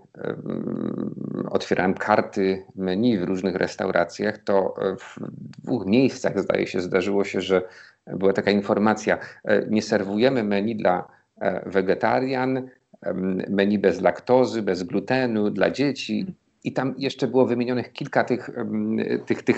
otwierałem 1.50 1.94
karty 1.94 2.66
menu 2.76 3.18
w 3.18 3.24
różnych 3.24 3.56
restauracjach, 3.56 4.38
to 4.38 4.74
w 5.00 5.16
dwóch 5.64 5.86
miejscach 5.86 6.40
zdaje 6.40 6.68
się 6.68 6.82
zdarzyło 6.82 7.24
się, 7.24 7.42
że 7.42 7.62
była 8.08 8.34
taka 8.34 8.52
informacja, 8.52 9.18
e, 9.44 9.66
nie 9.70 9.82
serwujemy 9.82 10.44
menu 10.44 10.76
dla 10.76 11.08
e, 11.42 11.70
wegetarian, 11.70 12.70
menu 13.50 13.80
bez 13.80 14.02
laktozy, 14.02 14.62
bez 14.62 14.84
glutenu, 14.84 15.50
dla 15.50 15.72
dzieci. 15.72 16.26
I 16.64 16.74
tam 16.74 16.96
jeszcze 16.98 17.28
było 17.28 17.46
wymienionych 17.46 17.94
kilka 17.94 18.24
tych, 18.24 18.50
tych, 19.26 19.44
tych 19.44 19.58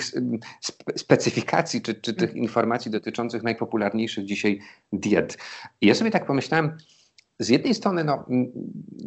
specyfikacji 0.95 1.81
czy, 1.81 1.95
czy 1.95 2.13
tych 2.13 2.35
informacji 2.35 2.91
dotyczących 2.91 3.43
najpopularniejszych 3.43 4.25
dzisiaj 4.25 4.59
diet. 4.93 5.37
I 5.81 5.87
ja 5.87 5.95
sobie 5.95 6.11
tak 6.11 6.25
pomyślałem, 6.25 6.77
z 7.39 7.49
jednej 7.49 7.73
strony 7.73 8.03
no, 8.03 8.25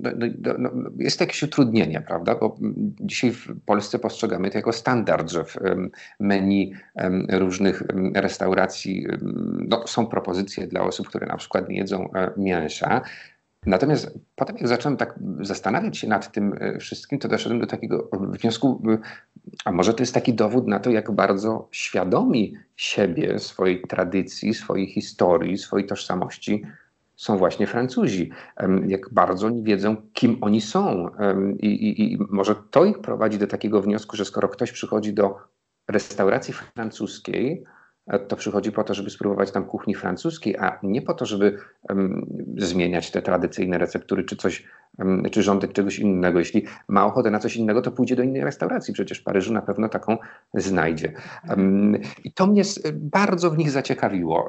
no, 0.02 0.10
no, 0.58 0.68
no, 0.74 0.90
jest 0.98 1.18
to 1.18 1.24
jakieś 1.24 1.42
utrudnienie, 1.42 2.00
prawda? 2.00 2.34
Bo 2.34 2.56
dzisiaj 3.00 3.32
w 3.32 3.60
Polsce 3.66 3.98
postrzegamy 3.98 4.50
to 4.50 4.58
jako 4.58 4.72
standard, 4.72 5.30
że 5.30 5.44
w 5.44 5.56
menu 6.20 6.72
różnych 7.30 7.82
restauracji 8.14 9.06
no, 9.68 9.86
są 9.86 10.06
propozycje 10.06 10.66
dla 10.66 10.80
osób, 10.80 11.08
które 11.08 11.26
na 11.26 11.36
przykład 11.36 11.68
nie 11.68 11.76
jedzą 11.76 12.12
e, 12.12 12.30
mięsa. 12.36 13.00
Natomiast 13.66 14.18
potem, 14.34 14.56
jak 14.56 14.68
zacząłem 14.68 14.96
tak 14.96 15.18
zastanawiać 15.40 15.98
się 15.98 16.08
nad 16.08 16.32
tym 16.32 16.54
e, 16.60 16.78
wszystkim, 16.78 17.18
to 17.18 17.28
doszedłem 17.28 17.60
do 17.60 17.66
takiego 17.66 18.08
wniosku, 18.12 18.82
a 19.64 19.72
może 19.72 19.94
to 19.94 20.02
jest 20.02 20.14
taki 20.14 20.34
dowód 20.34 20.66
na 20.66 20.80
to, 20.80 20.90
jak 20.90 21.10
bardzo 21.10 21.68
świadomi 21.70 22.54
siebie, 22.76 23.38
swojej 23.38 23.82
tradycji, 23.82 24.54
swojej 24.54 24.86
historii, 24.86 25.58
swojej 25.58 25.86
tożsamości 25.86 26.62
są 27.16 27.38
właśnie 27.38 27.66
Francuzi. 27.66 28.30
Jak 28.86 29.14
bardzo 29.14 29.46
oni 29.46 29.62
wiedzą, 29.62 29.96
kim 30.12 30.38
oni 30.40 30.60
są. 30.60 31.10
I, 31.58 31.66
i, 31.66 32.12
I, 32.12 32.18
może 32.30 32.54
to 32.70 32.84
ich 32.84 32.98
prowadzi 32.98 33.38
do 33.38 33.46
takiego 33.46 33.82
wniosku, 33.82 34.16
że 34.16 34.24
skoro 34.24 34.48
ktoś 34.48 34.72
przychodzi 34.72 35.14
do 35.14 35.36
restauracji 35.88 36.54
francuskiej, 36.54 37.64
to 38.28 38.36
przychodzi 38.36 38.72
po 38.72 38.84
to, 38.84 38.94
żeby 38.94 39.10
spróbować 39.10 39.50
tam 39.50 39.64
kuchni 39.64 39.94
francuskiej, 39.94 40.56
a 40.56 40.78
nie 40.82 41.02
po 41.02 41.14
to, 41.14 41.26
żeby 41.26 41.58
um, 41.88 42.26
zmieniać 42.56 43.10
te 43.10 43.22
tradycyjne 43.22 43.78
receptury, 43.78 44.24
czy 44.24 44.36
coś, 44.36 44.64
um, 44.98 45.22
czy 45.30 45.42
żądać 45.42 45.72
czegoś 45.72 45.98
innego. 45.98 46.38
Jeśli 46.38 46.64
ma 46.88 47.06
ochotę 47.06 47.30
na 47.30 47.38
coś 47.38 47.56
innego, 47.56 47.82
to 47.82 47.90
pójdzie 47.90 48.16
do 48.16 48.22
innej 48.22 48.44
restauracji. 48.44 48.94
Przecież 48.94 49.18
w 49.18 49.24
Paryżu 49.24 49.52
na 49.52 49.62
pewno 49.62 49.88
taką 49.88 50.16
znajdzie. 50.54 51.12
Um, 51.48 51.96
I 52.24 52.32
to 52.32 52.46
mnie 52.46 52.62
bardzo 52.92 53.50
w 53.50 53.58
nich 53.58 53.70
zaciekawiło. 53.70 54.48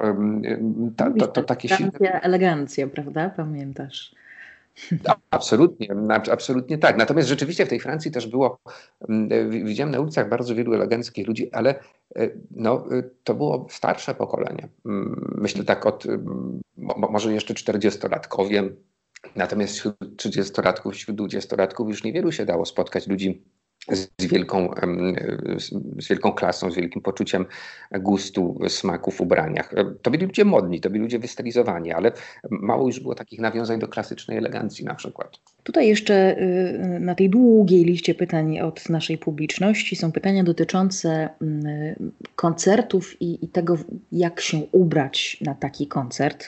Ta, 0.96 1.10
to, 1.10 1.26
to 1.26 1.42
takie 1.42 1.68
silne... 1.68 1.92
elegancja, 2.22 2.86
prawda? 2.86 3.30
Pamiętasz? 3.30 4.14
Absolutnie, 5.30 5.88
absolutnie 6.32 6.78
tak. 6.78 6.96
Natomiast 6.96 7.28
rzeczywiście 7.28 7.66
w 7.66 7.68
tej 7.68 7.80
Francji 7.80 8.10
też 8.10 8.26
było, 8.26 8.58
mm, 9.08 9.50
widziałem 9.50 9.90
na 9.90 10.00
ulicach 10.00 10.28
bardzo 10.28 10.54
wielu 10.54 10.74
eleganckich 10.74 11.26
ludzi, 11.26 11.52
ale 11.52 11.74
e, 12.16 12.30
no, 12.50 12.84
e, 12.90 13.02
to 13.24 13.34
było 13.34 13.66
starsze 13.70 14.14
pokolenie. 14.14 14.68
Mm, 14.86 15.34
myślę 15.38 15.64
tak 15.64 15.86
od, 15.86 16.06
mm, 16.06 16.60
może 17.10 17.32
jeszcze 17.32 17.54
40-latkowie, 17.54 18.70
natomiast 19.36 19.74
wśród 19.74 19.96
30-latków, 20.16 20.92
wśród 20.92 21.16
20-latków 21.16 21.88
już 21.88 22.04
niewielu 22.04 22.32
się 22.32 22.44
dało 22.44 22.64
spotkać 22.64 23.06
ludzi 23.06 23.44
z 23.92 24.26
wielką, 24.26 24.70
z 25.98 26.08
wielką 26.08 26.32
klasą, 26.32 26.70
z 26.70 26.74
wielkim 26.74 27.02
poczuciem 27.02 27.46
gustu, 28.00 28.60
smaku 28.68 29.10
w 29.10 29.20
ubraniach. 29.20 29.74
To 30.02 30.10
byli 30.10 30.26
ludzie 30.26 30.44
modni, 30.44 30.80
to 30.80 30.90
byli 30.90 31.02
ludzie 31.02 31.18
wystylizowani, 31.18 31.92
ale 31.92 32.12
mało 32.50 32.86
już 32.86 33.00
było 33.00 33.14
takich 33.14 33.40
nawiązań 33.40 33.78
do 33.78 33.88
klasycznej 33.88 34.38
elegancji 34.38 34.84
na 34.84 34.94
przykład. 34.94 35.36
Tutaj 35.62 35.88
jeszcze 35.88 36.38
y, 36.42 37.00
na 37.00 37.14
tej 37.14 37.30
długiej 37.30 37.84
liście 37.84 38.14
pytań 38.14 38.60
od 38.60 38.88
naszej 38.88 39.18
publiczności 39.18 39.96
są 39.96 40.12
pytania 40.12 40.44
dotyczące 40.44 41.28
mm, 41.42 42.12
koncertów 42.36 43.22
i, 43.22 43.44
i 43.44 43.48
tego, 43.48 43.76
jak 44.12 44.40
się 44.40 44.58
ubrać 44.72 45.38
na 45.40 45.54
taki 45.54 45.86
koncert, 45.86 46.46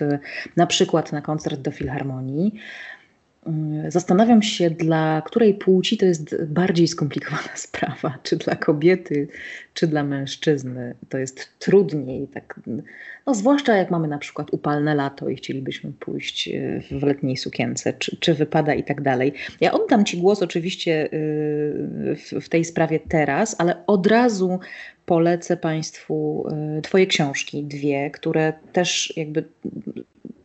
na 0.56 0.66
przykład 0.66 1.12
na 1.12 1.22
koncert 1.22 1.60
do 1.60 1.70
Filharmonii. 1.70 2.54
Mm, 3.46 3.90
zastanawiam 3.90 4.42
się, 4.42 4.70
dla 4.70 5.22
której 5.26 5.54
płci 5.54 5.96
to 5.98 6.06
jest 6.06 6.44
bardziej 6.44 6.88
skomplikowana 6.88 7.56
sprawa, 7.66 8.18
czy 8.22 8.36
dla 8.36 8.56
kobiety, 8.56 9.28
czy 9.74 9.86
dla 9.86 10.04
mężczyzny. 10.04 10.94
To 11.08 11.18
jest 11.18 11.58
trudniej, 11.58 12.28
tak, 12.28 12.60
no 13.26 13.34
zwłaszcza 13.34 13.76
jak 13.76 13.90
mamy 13.90 14.08
na 14.08 14.18
przykład 14.18 14.48
upalne 14.52 14.94
lato 14.94 15.28
i 15.28 15.36
chcielibyśmy 15.36 15.92
pójść 15.92 16.48
e, 16.48 16.80
w 16.90 17.02
letniej 17.02 17.36
sukience, 17.36 17.92
czy, 17.92 18.16
czy 18.16 18.34
wypada 18.34 18.74
i 18.74 18.84
tak 18.84 19.02
dalej. 19.02 19.32
Ja 19.60 19.72
oddam 19.72 20.04
Ci 20.04 20.18
głos 20.18 20.42
oczywiście 20.42 21.04
e, 21.04 21.08
w, 22.16 22.44
w 22.44 22.48
tej 22.48 22.64
sprawie 22.64 23.00
teraz, 23.08 23.56
ale 23.58 23.86
od 23.86 24.06
razu 24.06 24.58
polecę 25.06 25.56
Państwu 25.56 26.46
Twoje 26.82 27.06
książki, 27.06 27.64
dwie, 27.64 28.10
które 28.10 28.52
też 28.72 29.12
jakby 29.16 29.44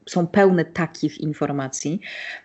są 0.06 0.28
pełne 0.28 0.66
takich 0.66 1.18
informacji. 1.18 2.02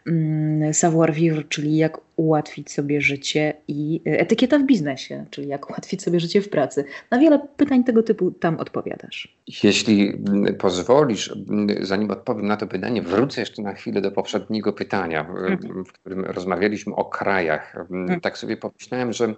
Mm, 0.06 0.74
savoir 0.74 1.12
vivre, 1.12 1.44
czyli 1.44 1.76
jak 1.76 1.98
ułatwić 2.16 2.72
sobie 2.72 3.00
życie 3.00 3.54
i 3.68 4.02
e, 4.06 4.20
etykieta 4.20 4.58
w 4.58 4.62
biznesie, 4.62 5.24
czyli 5.30 5.48
jak 5.48 5.70
ułatwić 5.70 6.02
sobie 6.02 6.20
życie 6.20 6.42
w 6.42 6.48
pracy. 6.48 6.84
Na 7.10 7.18
wiele 7.18 7.38
pytań 7.56 7.84
tego 7.84 8.02
typu 8.02 8.30
tam 8.30 8.56
odpowiadasz. 8.58 9.36
Jeśli 9.62 10.08
mm, 10.08 10.54
pozwolisz, 10.54 11.34
mm, 11.50 11.68
zanim 11.80 12.10
odpowiem 12.10 12.46
na 12.46 12.56
to 12.56 12.66
pytanie, 12.66 13.02
wrócę 13.02 13.40
jeszcze 13.40 13.62
na 13.62 13.72
chwilę 13.72 14.00
do 14.00 14.10
poprzedniego 14.10 14.72
pytania, 14.72 15.20
mhm. 15.20 15.84
w 15.84 15.92
którym 15.92 16.24
rozmawialiśmy 16.24 16.94
o 16.94 17.04
krajach. 17.04 17.76
Mhm. 17.76 18.20
Tak 18.20 18.38
sobie 18.38 18.56
pomyślałem, 18.56 19.12
że 19.12 19.34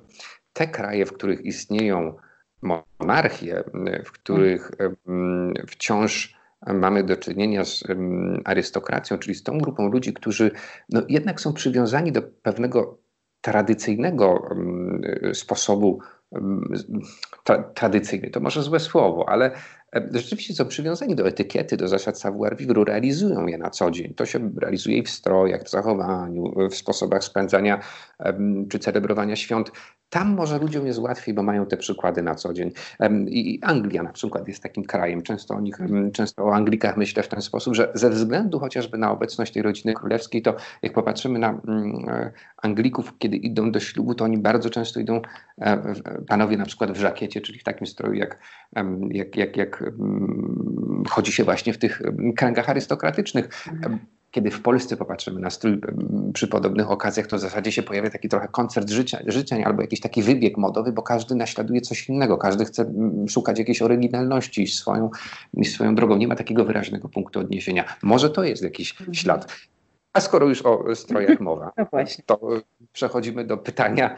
te 0.52 0.66
kraje, 0.66 1.06
w 1.06 1.12
których 1.12 1.40
istnieją 1.40 2.14
monarchie, 2.62 3.64
w 4.04 4.12
których 4.12 4.70
mhm. 4.78 5.54
wciąż 5.66 6.41
mamy 6.66 7.04
do 7.04 7.16
czynienia 7.16 7.64
z 7.64 7.84
arystokracją, 8.44 9.18
czyli 9.18 9.34
z 9.34 9.42
tą 9.42 9.58
grupą 9.58 9.88
ludzi, 9.88 10.12
którzy 10.12 10.50
no, 10.88 11.02
jednak 11.08 11.40
są 11.40 11.52
przywiązani 11.52 12.12
do 12.12 12.22
pewnego 12.22 12.98
tradycyjnego 13.40 14.48
sposobu, 15.32 16.00
tra, 17.44 17.62
tradycyjny 17.62 18.30
to 18.30 18.40
może 18.40 18.62
złe 18.62 18.80
słowo, 18.80 19.28
ale 19.28 19.50
rzeczywiście 20.12 20.54
są 20.54 20.66
przywiązani 20.66 21.14
do 21.14 21.26
etykiety, 21.26 21.76
do 21.76 21.88
zasad 21.88 22.18
savoir-vivre, 22.18 22.84
realizują 22.84 23.46
je 23.46 23.58
na 23.58 23.70
co 23.70 23.90
dzień. 23.90 24.14
To 24.14 24.26
się 24.26 24.50
realizuje 24.60 25.02
w 25.02 25.10
strojach, 25.10 25.62
w 25.62 25.70
zachowaniu, 25.70 26.54
w 26.70 26.74
sposobach 26.74 27.24
spędzania 27.24 27.80
czy 28.70 28.78
celebrowania 28.78 29.36
świąt. 29.36 29.72
Tam 30.12 30.34
może 30.34 30.58
ludziom 30.58 30.86
jest 30.86 30.98
łatwiej, 30.98 31.34
bo 31.34 31.42
mają 31.42 31.66
te 31.66 31.76
przykłady 31.76 32.22
na 32.22 32.34
co 32.34 32.52
dzień. 32.52 32.72
I 33.26 33.60
Anglia 33.62 34.02
na 34.02 34.12
przykład 34.12 34.48
jest 34.48 34.62
takim 34.62 34.84
krajem. 34.84 35.22
Często 35.22 35.54
o 35.54 35.60
nich, 35.60 35.78
często 36.12 36.44
o 36.44 36.54
Anglikach 36.54 36.96
myślę 36.96 37.22
w 37.22 37.28
ten 37.28 37.42
sposób, 37.42 37.74
że 37.74 37.92
ze 37.94 38.10
względu 38.10 38.58
chociażby 38.58 38.98
na 38.98 39.12
obecność 39.12 39.52
tej 39.52 39.62
rodziny 39.62 39.94
królewskiej, 39.94 40.42
to 40.42 40.56
jak 40.82 40.92
popatrzymy 40.92 41.38
na 41.38 41.50
e, 41.50 42.32
Anglików, 42.62 43.18
kiedy 43.18 43.36
idą 43.36 43.72
do 43.72 43.80
ślubu, 43.80 44.14
to 44.14 44.24
oni 44.24 44.38
bardzo 44.38 44.70
często 44.70 45.00
idą, 45.00 45.22
e, 45.60 45.94
panowie 46.28 46.56
na 46.56 46.64
przykład 46.66 46.92
w 46.92 47.00
żakiecie, 47.00 47.40
czyli 47.40 47.58
w 47.58 47.64
takim 47.64 47.86
stroju, 47.86 48.14
jak, 48.14 48.38
jak, 49.10 49.36
jak, 49.36 49.56
jak 49.56 49.81
chodzi 51.10 51.32
się 51.32 51.44
właśnie 51.44 51.72
w 51.72 51.78
tych 51.78 52.02
kręgach 52.36 52.70
arystokratycznych 52.70 53.48
kiedy 54.32 54.50
w 54.50 54.62
Polsce 54.62 54.96
popatrzymy 54.96 55.40
na 55.40 55.50
strój 55.50 55.80
przy 56.32 56.48
podobnych 56.48 56.90
okazjach, 56.90 57.26
to 57.26 57.36
w 57.36 57.40
zasadzie 57.40 57.72
się 57.72 57.82
pojawia 57.82 58.10
taki 58.10 58.28
trochę 58.28 58.48
koncert 58.48 58.90
życia, 58.90 59.18
życzeń 59.26 59.62
albo 59.64 59.82
jakiś 59.82 60.00
taki 60.00 60.22
wybieg 60.22 60.58
modowy, 60.58 60.92
bo 60.92 61.02
każdy 61.02 61.34
naśladuje 61.34 61.80
coś 61.80 62.08
innego, 62.08 62.38
każdy 62.38 62.64
chce 62.64 62.92
szukać 63.28 63.58
jakiejś 63.58 63.82
oryginalności, 63.82 64.66
swoją, 64.66 65.10
swoją 65.64 65.94
drogą. 65.94 66.16
Nie 66.16 66.28
ma 66.28 66.36
takiego 66.36 66.64
wyraźnego 66.64 67.08
punktu 67.08 67.40
odniesienia. 67.40 67.84
Może 68.02 68.30
to 68.30 68.44
jest 68.44 68.62
jakiś 68.62 68.90
mhm. 68.92 69.14
ślad. 69.14 69.56
A 70.12 70.20
skoro 70.20 70.48
już 70.48 70.62
o 70.62 70.94
strojach 70.94 71.40
mowa, 71.50 71.72
no 71.76 71.86
to 72.26 72.40
przechodzimy 72.92 73.44
do 73.44 73.56
pytania 73.56 74.16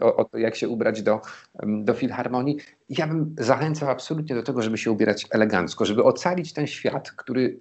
o, 0.00 0.16
o, 0.16 0.24
to, 0.24 0.38
jak 0.38 0.56
się 0.56 0.68
ubrać 0.68 1.02
do, 1.02 1.20
do 1.62 1.94
filharmonii. 1.94 2.56
Ja 2.88 3.06
bym 3.06 3.34
zachęcał 3.38 3.90
absolutnie 3.90 4.34
do 4.34 4.42
tego, 4.42 4.62
żeby 4.62 4.78
się 4.78 4.90
ubierać 4.90 5.26
elegancko, 5.30 5.84
żeby 5.84 6.04
ocalić 6.04 6.52
ten 6.52 6.66
świat, 6.66 7.10
który, 7.10 7.58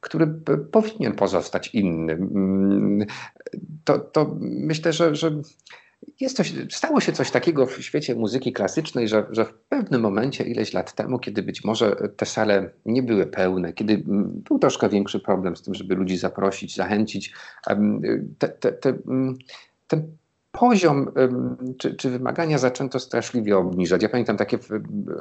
który 0.00 0.26
powinien 0.72 1.12
pozostać 1.12 1.74
innym. 1.74 3.06
To, 3.84 3.98
to 3.98 4.36
myślę, 4.40 4.92
że, 4.92 5.14
że 5.14 5.30
jest 6.20 6.36
coś, 6.36 6.52
stało 6.70 7.00
się 7.00 7.12
coś 7.12 7.30
takiego 7.30 7.66
w 7.66 7.82
świecie 7.82 8.14
muzyki 8.14 8.52
klasycznej, 8.52 9.08
że, 9.08 9.26
że 9.30 9.44
w 9.44 9.54
pewnym 9.54 10.00
momencie, 10.00 10.44
ileś 10.44 10.72
lat 10.72 10.94
temu, 10.94 11.18
kiedy 11.18 11.42
być 11.42 11.64
może 11.64 11.96
te 12.16 12.26
sale 12.26 12.70
nie 12.86 13.02
były 13.02 13.26
pełne, 13.26 13.72
kiedy 13.72 14.02
był 14.06 14.58
troszkę 14.58 14.88
większy 14.88 15.20
problem 15.20 15.56
z 15.56 15.62
tym, 15.62 15.74
żeby 15.74 15.94
ludzi 15.94 16.16
zaprosić, 16.16 16.76
zachęcić, 16.76 17.32
te, 18.38 18.48
te, 18.48 18.72
te, 18.72 18.94
ten 19.86 20.16
poziom 20.58 21.12
czy, 21.78 21.94
czy, 21.94 22.10
wymagania 22.10 22.58
zaczęto 22.58 23.00
straszliwie 23.00 23.58
obniżać. 23.58 24.02
Ja 24.02 24.08
pamiętam 24.08 24.36
takie 24.36 24.58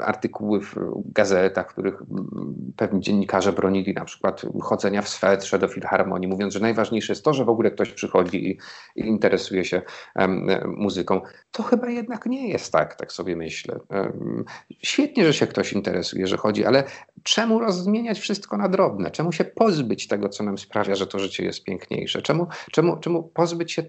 artykuły 0.02 0.62
w 0.62 0.76
gazetach, 1.06 1.70
w 1.70 1.74
których 1.74 2.04
pewni 2.76 3.02
dziennikarze 3.02 3.54
bronili 3.54 3.94
na 3.94 4.06
przykład 4.06 4.42
chodzenia 4.62 5.02
w 5.02 5.10
swetrze 5.10 5.60
do 5.60 5.68
filharmonii, 5.68 6.28
mówiąc, 6.28 6.54
że 6.54 6.60
najważniejsze 6.60 7.14
jest 7.14 7.26
to, 7.26 7.34
że 7.34 7.46
w 7.46 7.50
ogóle 7.50 7.72
ktoś 7.72 7.92
przychodzi 7.92 8.50
i, 8.50 8.58
i 8.96 9.08
interesuje 9.08 9.66
się 9.66 9.82
um, 10.16 10.48
muzyką. 10.66 11.22
To 11.52 11.64
chyba 11.64 11.90
jednak 11.90 12.26
nie 12.26 12.50
jest 12.50 12.72
tak, 12.72 12.96
tak 12.96 13.12
sobie 13.12 13.36
myślę. 13.36 13.80
Um, 13.90 14.46
świetnie, 14.82 15.26
że 15.26 15.34
się 15.34 15.48
ktoś 15.48 15.74
interesuje, 15.74 16.28
że 16.28 16.38
chodzi, 16.38 16.66
ale 16.66 16.84
czemu 17.24 17.60
rozmieniać 17.60 18.20
wszystko 18.20 18.58
na 18.58 18.70
drobne? 18.70 19.12
Czemu 19.12 19.32
się 19.32 19.44
pozbyć 19.44 20.08
tego, 20.08 20.30
co 20.30 20.44
nam 20.44 20.58
sprawia, 20.58 20.96
że 20.96 21.08
to 21.08 21.20
życie 21.20 21.46
jest 21.46 21.64
piękniejsze? 21.64 22.22
Czemu, 22.22 22.48
czemu, 22.72 22.98
czemu 22.98 23.24
pozbyć 23.24 23.72
się 23.72 23.84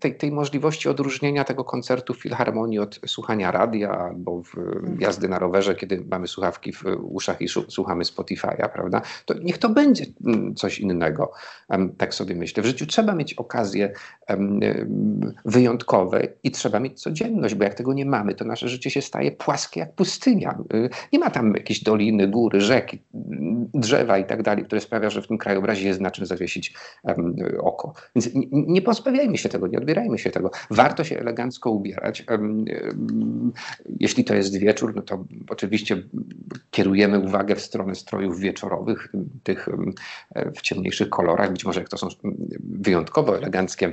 tej, 0.00 0.16
tej 0.16 0.32
możliwości 0.32 0.83
możliwości 0.84 0.88
odróżnienia 0.88 1.44
tego 1.44 1.64
koncertu 1.64 2.14
w 2.14 2.22
filharmonii 2.22 2.78
od 2.78 3.00
słuchania 3.06 3.50
radia 3.50 3.90
albo 3.90 4.42
w 4.42 4.54
jazdy 5.00 5.28
na 5.28 5.38
rowerze, 5.38 5.74
kiedy 5.74 6.04
mamy 6.10 6.28
słuchawki 6.28 6.72
w 6.72 6.84
uszach 7.02 7.40
i 7.40 7.48
słuchamy 7.48 8.04
Spotify'a, 8.04 8.68
prawda? 8.68 9.02
To 9.26 9.34
niech 9.34 9.58
to 9.58 9.68
będzie 9.68 10.04
mm, 10.26 10.54
coś 10.54 10.78
innego. 10.78 11.32
Tak 11.98 12.14
sobie 12.14 12.34
myślę. 12.34 12.62
W 12.62 12.66
życiu 12.66 12.86
trzeba 12.86 13.14
mieć 13.14 13.34
okazje 13.34 13.92
wyjątkowe 15.44 16.28
i 16.42 16.50
trzeba 16.50 16.80
mieć 16.80 17.00
codzienność, 17.00 17.54
bo 17.54 17.64
jak 17.64 17.74
tego 17.74 17.94
nie 17.94 18.06
mamy, 18.06 18.34
to 18.34 18.44
nasze 18.44 18.68
życie 18.68 18.90
się 18.90 19.02
staje 19.02 19.32
płaskie 19.32 19.80
jak 19.80 19.94
pustynia. 19.94 20.58
Y, 20.74 20.90
nie 21.12 21.18
ma 21.18 21.30
tam 21.30 21.54
jakiejś 21.54 21.82
doliny, 21.82 22.28
góry, 22.28 22.60
rzeki, 22.60 22.98
drzewa 23.74 24.18
i 24.18 24.24
tak 24.24 24.42
dalej, 24.42 24.64
które 24.64 24.80
sprawia, 24.80 25.10
że 25.10 25.22
w 25.22 25.26
tym 25.26 25.38
krajobrazie 25.38 25.88
jest 25.88 26.00
na 26.00 26.10
czym 26.10 26.26
zawiesić 26.26 26.74
oko. 27.60 27.92
Więc 28.16 28.30
nie 28.52 28.82
pozbawiajmy 28.82 29.38
się 29.38 29.48
tego, 29.48 29.66
nie 29.66 29.78
odbierajmy 29.78 30.18
się 30.18 30.30
tego. 30.30 30.50
Warto 30.74 31.04
się 31.04 31.18
elegancko 31.18 31.70
ubierać. 31.70 32.24
Jeśli 34.00 34.24
to 34.24 34.34
jest 34.34 34.58
wieczór, 34.58 34.92
no 34.96 35.02
to 35.02 35.24
oczywiście 35.48 36.02
kierujemy 36.70 37.18
uwagę 37.18 37.56
w 37.56 37.60
stronę 37.60 37.94
strojów 37.94 38.40
wieczorowych, 38.40 39.12
tych 39.42 39.68
w 40.56 40.60
ciemniejszych 40.60 41.10
kolorach. 41.10 41.52
Być 41.52 41.64
może 41.64 41.80
jak 41.80 41.88
to 41.88 41.96
są 41.96 42.08
wyjątkowo 42.60 43.38
eleganckie 43.38 43.92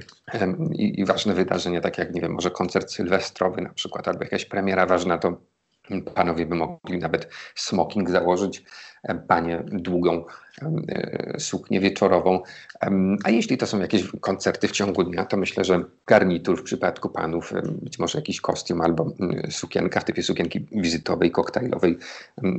i, 0.73 1.05
ważne 1.05 1.33
wydarzenia, 1.33 1.81
tak 1.81 1.97
jak, 1.97 2.13
nie 2.13 2.21
wiem, 2.21 2.31
może 2.31 2.51
koncert 2.51 2.91
sylwestrowy 2.91 3.61
na 3.61 3.73
przykład, 3.73 4.07
albo 4.07 4.23
jakaś 4.23 4.45
premiera 4.45 4.85
ważna, 4.85 5.17
to 5.17 5.37
Panowie 6.15 6.45
by 6.45 6.55
mogli 6.55 6.97
nawet 6.97 7.29
smoking 7.55 8.09
założyć, 8.09 8.63
panie 9.27 9.63
długą 9.67 10.25
e, 10.61 11.35
suknię 11.39 11.79
wieczorową. 11.79 12.41
A 13.23 13.29
jeśli 13.29 13.57
to 13.57 13.67
są 13.67 13.79
jakieś 13.79 14.07
koncerty 14.21 14.67
w 14.67 14.71
ciągu 14.71 15.03
dnia, 15.03 15.25
to 15.25 15.37
myślę, 15.37 15.63
że 15.63 15.83
garnitur 16.07 16.59
w 16.59 16.63
przypadku 16.63 17.09
panów, 17.09 17.53
być 17.81 17.99
może 17.99 18.17
jakiś 18.17 18.41
kostium 18.41 18.81
albo 18.81 19.13
sukienka 19.49 19.99
w 19.99 20.05
typie 20.05 20.23
sukienki 20.23 20.67
wizytowej, 20.71 21.31
koktajlowej 21.31 21.97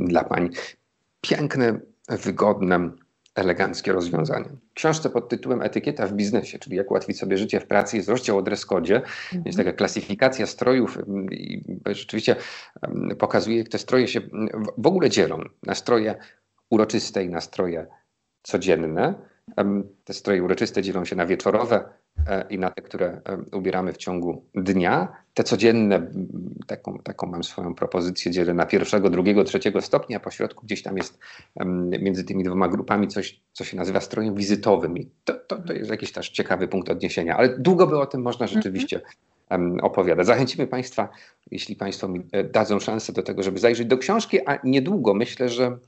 dla 0.06 0.24
pań. 0.24 0.50
Piękne, 1.20 1.80
wygodne, 2.08 2.90
eleganckie 3.34 3.92
rozwiązanie. 3.92 4.48
W 4.70 4.74
książce 4.74 5.10
pod 5.10 5.28
tytułem 5.28 5.62
Etykieta 5.62 6.06
w 6.06 6.12
biznesie, 6.12 6.58
czyli 6.58 6.76
jak 6.76 6.90
ułatwić 6.90 7.18
sobie 7.18 7.38
życie 7.38 7.60
w 7.60 7.66
pracy, 7.66 7.96
jest 7.96 8.08
rozdział 8.08 8.38
o 8.38 8.42
dress 8.42 8.66
code. 8.66 8.96
Mhm. 8.96 9.42
Jest 9.46 9.58
taka 9.58 9.72
klasyfikacja 9.72 10.46
strojów 10.46 10.98
i 11.30 11.64
rzeczywiście 11.86 12.36
pokazuje, 13.18 13.58
jak 13.58 13.68
te 13.68 13.78
stroje 13.78 14.08
się 14.08 14.20
w 14.78 14.86
ogóle 14.86 15.10
dzielą 15.10 15.40
na 15.62 15.74
stroje 15.74 16.14
uroczyste 16.70 17.24
i 17.24 17.28
na 17.28 17.40
stroje 17.40 17.86
codzienne. 18.42 19.14
Te 20.04 20.12
stroje 20.12 20.42
uroczyste 20.42 20.82
dzielą 20.82 21.04
się 21.04 21.16
na 21.16 21.26
wieczorowe 21.26 21.88
i 22.50 22.58
na 22.58 22.70
te, 22.70 22.82
które 22.82 23.20
ubieramy 23.52 23.92
w 23.92 23.96
ciągu 23.96 24.44
dnia. 24.54 25.08
Te 25.34 25.44
codzienne, 25.44 26.10
taką, 26.66 26.98
taką 26.98 27.26
mam 27.26 27.44
swoją 27.44 27.74
propozycję, 27.74 28.32
dzielę 28.32 28.54
na 28.54 28.66
pierwszego, 28.66 29.10
drugiego, 29.10 29.44
trzeciego 29.44 29.80
stopnia, 29.80 30.16
a 30.16 30.20
po 30.20 30.30
środku 30.30 30.66
gdzieś 30.66 30.82
tam 30.82 30.96
jest 30.96 31.18
między 32.00 32.24
tymi 32.24 32.44
dwoma 32.44 32.68
grupami 32.68 33.08
coś, 33.08 33.40
co 33.52 33.64
się 33.64 33.76
nazywa 33.76 34.00
strojem 34.00 34.34
wizytowym. 34.34 34.98
I 34.98 35.10
to, 35.24 35.34
to, 35.34 35.56
to 35.56 35.72
jest 35.72 35.90
jakiś 35.90 36.12
też 36.12 36.30
ciekawy 36.30 36.68
punkt 36.68 36.88
odniesienia, 36.88 37.36
ale 37.36 37.58
długo 37.58 37.86
by 37.86 37.98
o 37.98 38.06
tym 38.06 38.22
można 38.22 38.44
mhm. 38.44 38.62
rzeczywiście 38.62 39.00
opowiadać. 39.82 40.26
Zachęcimy 40.26 40.66
Państwa, 40.66 41.08
jeśli 41.50 41.76
Państwo 41.76 42.08
mi 42.08 42.20
e, 42.32 42.44
dadzą 42.44 42.80
szansę 42.80 43.12
do 43.12 43.22
tego, 43.22 43.42
żeby 43.42 43.58
zajrzeć 43.58 43.86
do 43.86 43.98
książki, 43.98 44.38
a 44.46 44.58
niedługo 44.64 45.14
myślę, 45.14 45.48
że 45.48 45.78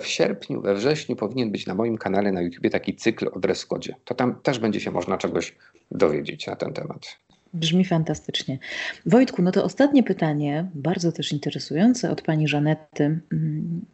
w 0.00 0.06
sierpniu, 0.06 0.60
we 0.62 0.74
wrześniu 0.74 1.16
powinien 1.16 1.52
być 1.52 1.66
na 1.66 1.74
moim 1.74 1.98
kanale 1.98 2.32
na 2.32 2.42
YouTube 2.42 2.70
taki 2.72 2.96
cykl 2.96 3.28
o 3.32 3.38
dress 3.38 3.66
code. 3.66 3.94
To 4.04 4.14
tam 4.14 4.40
też 4.40 4.58
będzie 4.58 4.80
się 4.80 4.90
można 4.90 5.18
czegoś 5.18 5.54
dowiedzieć 5.90 6.46
na 6.46 6.56
ten 6.56 6.72
temat. 6.72 7.18
Brzmi 7.54 7.84
fantastycznie. 7.84 8.58
Wojtku, 9.06 9.42
no 9.42 9.52
to 9.52 9.64
ostatnie 9.64 10.02
pytanie, 10.02 10.66
bardzo 10.74 11.12
też 11.12 11.32
interesujące 11.32 12.10
od 12.10 12.22
pani 12.22 12.48
Żanety. 12.48 13.20
Mm, 13.32 13.84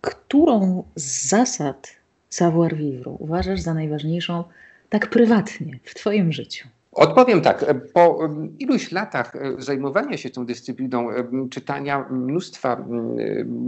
którą 0.00 0.84
z 0.94 1.28
zasad 1.28 1.96
savoir 2.28 2.76
vivre 2.76 3.10
uważasz 3.10 3.60
za 3.60 3.74
najważniejszą 3.74 4.44
tak 4.88 5.10
prywatnie 5.10 5.78
w 5.84 5.94
twoim 5.94 6.32
życiu? 6.32 6.68
Odpowiem 6.92 7.40
tak. 7.40 7.74
Po 7.92 8.18
iluś 8.58 8.92
latach 8.92 9.36
e, 9.36 9.54
zajmowania 9.58 10.16
się 10.16 10.30
tą 10.30 10.46
dyscypliną, 10.46 11.10
e, 11.10 11.24
czytania 11.50 12.06
mnóstwa 12.10 12.84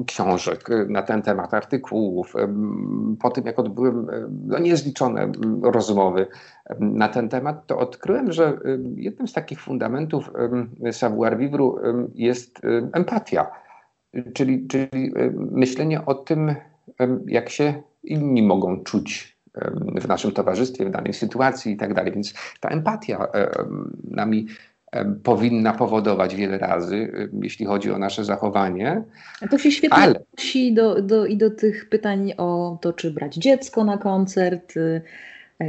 książek 0.06 0.68
na 0.88 1.02
ten 1.02 1.22
temat, 1.22 1.54
artykułów, 1.54 2.34
po 3.20 3.30
tym 3.30 3.46
jak 3.46 3.58
odbyłem 3.58 4.06
no, 4.46 4.58
niezliczone 4.58 5.32
rozmowy 5.62 6.26
na 6.80 7.08
ten 7.08 7.28
temat, 7.28 7.66
to 7.66 7.78
odkryłem, 7.78 8.32
że 8.32 8.58
jednym 8.96 9.28
z 9.28 9.32
takich 9.32 9.60
fundamentów 9.60 10.30
savoir 10.92 11.38
vivre 11.38 11.70
jest 12.14 12.60
empatia, 12.92 13.50
czyli, 14.34 14.66
czyli 14.66 15.12
myślenie 15.34 16.06
o 16.06 16.14
tym, 16.14 16.54
jak 17.26 17.48
się 17.48 17.82
inni 18.02 18.42
mogą 18.42 18.82
czuć 18.82 19.33
w 20.00 20.08
naszym 20.08 20.32
towarzystwie, 20.32 20.86
w 20.86 20.90
danej 20.90 21.12
sytuacji 21.12 21.72
i 21.72 21.76
tak 21.76 21.94
dalej. 21.94 22.12
Więc 22.12 22.34
ta 22.60 22.68
empatia 22.68 23.26
nami 24.10 24.46
powinna 25.22 25.72
powodować 25.72 26.34
wiele 26.34 26.58
razy, 26.58 27.28
jeśli 27.42 27.66
chodzi 27.66 27.90
o 27.90 27.98
nasze 27.98 28.24
zachowanie. 28.24 29.02
A 29.40 29.48
to 29.48 29.58
się 29.58 29.70
świetnie 29.70 29.98
ale... 29.98 30.14
odnosi 30.20 30.74
do, 30.74 31.02
do, 31.02 31.26
i 31.26 31.36
do 31.36 31.50
tych 31.50 31.88
pytań 31.88 32.32
o 32.36 32.78
to, 32.80 32.92
czy 32.92 33.10
brać 33.10 33.34
dziecko 33.34 33.84
na 33.84 33.98
koncert 33.98 34.76
y, 34.76 35.02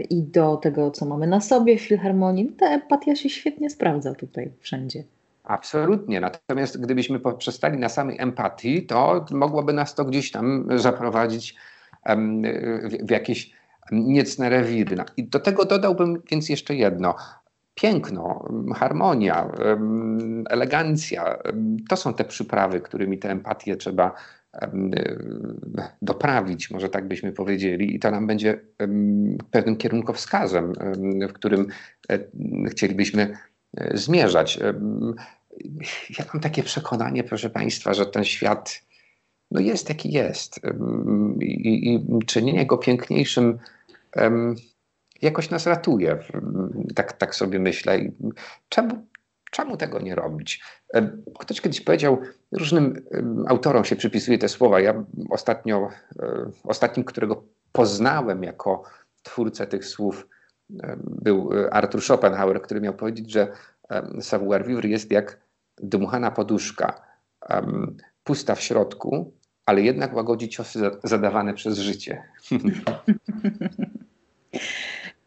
i 0.09 0.23
do 0.23 0.57
tego, 0.57 0.91
co 0.91 1.05
mamy 1.05 1.27
na 1.27 1.41
sobie 1.41 1.77
w 1.77 1.81
filharmonii. 1.81 2.47
Ta 2.47 2.65
empatia 2.65 3.15
się 3.15 3.29
świetnie 3.29 3.69
sprawdza 3.69 4.15
tutaj 4.15 4.51
wszędzie. 4.59 5.03
Absolutnie. 5.43 6.19
Natomiast 6.19 6.81
gdybyśmy 6.81 7.19
przestali 7.37 7.77
na 7.77 7.89
samej 7.89 8.17
empatii, 8.19 8.85
to 8.85 9.25
mogłoby 9.31 9.73
nas 9.73 9.95
to 9.95 10.05
gdzieś 10.05 10.31
tam 10.31 10.67
zaprowadzić 10.75 11.55
w 13.03 13.11
jakieś 13.11 13.51
niecne 13.91 14.49
rewiry. 14.49 14.97
I 15.17 15.23
do 15.23 15.39
tego 15.39 15.65
dodałbym 15.65 16.21
więc 16.31 16.49
jeszcze 16.49 16.75
jedno. 16.75 17.15
Piękno, 17.75 18.49
harmonia, 18.75 19.51
elegancja 20.49 21.37
to 21.89 21.97
są 21.97 22.13
te 22.13 22.23
przyprawy, 22.23 22.81
którymi 22.81 23.17
tę 23.17 23.31
empatię 23.31 23.75
trzeba 23.75 24.15
doprawić, 26.01 26.71
może 26.71 26.89
tak 26.89 27.07
byśmy 27.07 27.31
powiedzieli, 27.31 27.95
i 27.95 27.99
to 27.99 28.11
nam 28.11 28.27
będzie 28.27 28.59
pewnym 29.51 29.77
kierunkowskazem, 29.77 30.73
w 31.29 31.33
którym 31.33 31.67
e, 32.09 32.19
chcielibyśmy 32.69 33.37
e, 33.77 33.97
zmierzać. 33.97 34.59
Ja 36.19 36.25
mam 36.33 36.41
takie 36.41 36.63
przekonanie, 36.63 37.23
proszę 37.23 37.49
Państwa, 37.49 37.93
że 37.93 38.05
ten 38.05 38.23
świat 38.23 38.81
no 39.51 39.59
jest 39.59 39.89
jaki 39.89 40.11
jest 40.11 40.59
i, 41.41 41.93
i 41.93 42.25
czynienie 42.25 42.65
go 42.65 42.77
piękniejszym 42.77 43.59
jakoś 45.21 45.49
nas 45.49 45.67
ratuje. 45.67 46.19
Tak, 46.95 47.13
tak 47.13 47.35
sobie 47.35 47.59
myślę. 47.59 47.99
Czemu, 48.69 49.07
czemu 49.51 49.77
tego 49.77 49.99
nie 49.99 50.15
robić? 50.15 50.63
Ktoś 51.39 51.61
kiedyś 51.61 51.81
powiedział, 51.81 52.21
różnym 52.51 53.05
autorom 53.47 53.85
się 53.85 53.95
przypisuje 53.95 54.37
te 54.37 54.49
słowa. 54.49 54.79
Ja 54.79 55.03
ostatnio, 55.29 55.89
e, 56.19 56.51
ostatnim, 56.63 57.05
którego 57.05 57.43
poznałem 57.71 58.43
jako 58.43 58.83
twórcę 59.23 59.67
tych 59.67 59.85
słów, 59.85 60.27
był 60.99 61.49
Arthur 61.71 62.01
Schopenhauer, 62.01 62.61
który 62.61 62.81
miał 62.81 62.93
powiedzieć, 62.93 63.31
że 63.31 63.51
savoir 64.21 64.67
vivre 64.67 64.89
jest 64.89 65.11
jak 65.11 65.39
dmuchana 65.77 66.31
poduszka, 66.31 67.01
pusta 68.23 68.55
w 68.55 68.61
środku, 68.61 69.33
ale 69.65 69.81
jednak 69.81 70.15
łagodzi 70.15 70.49
ciosy 70.49 70.79
zadawane 71.03 71.53
przez 71.53 71.77
życie. 71.77 72.23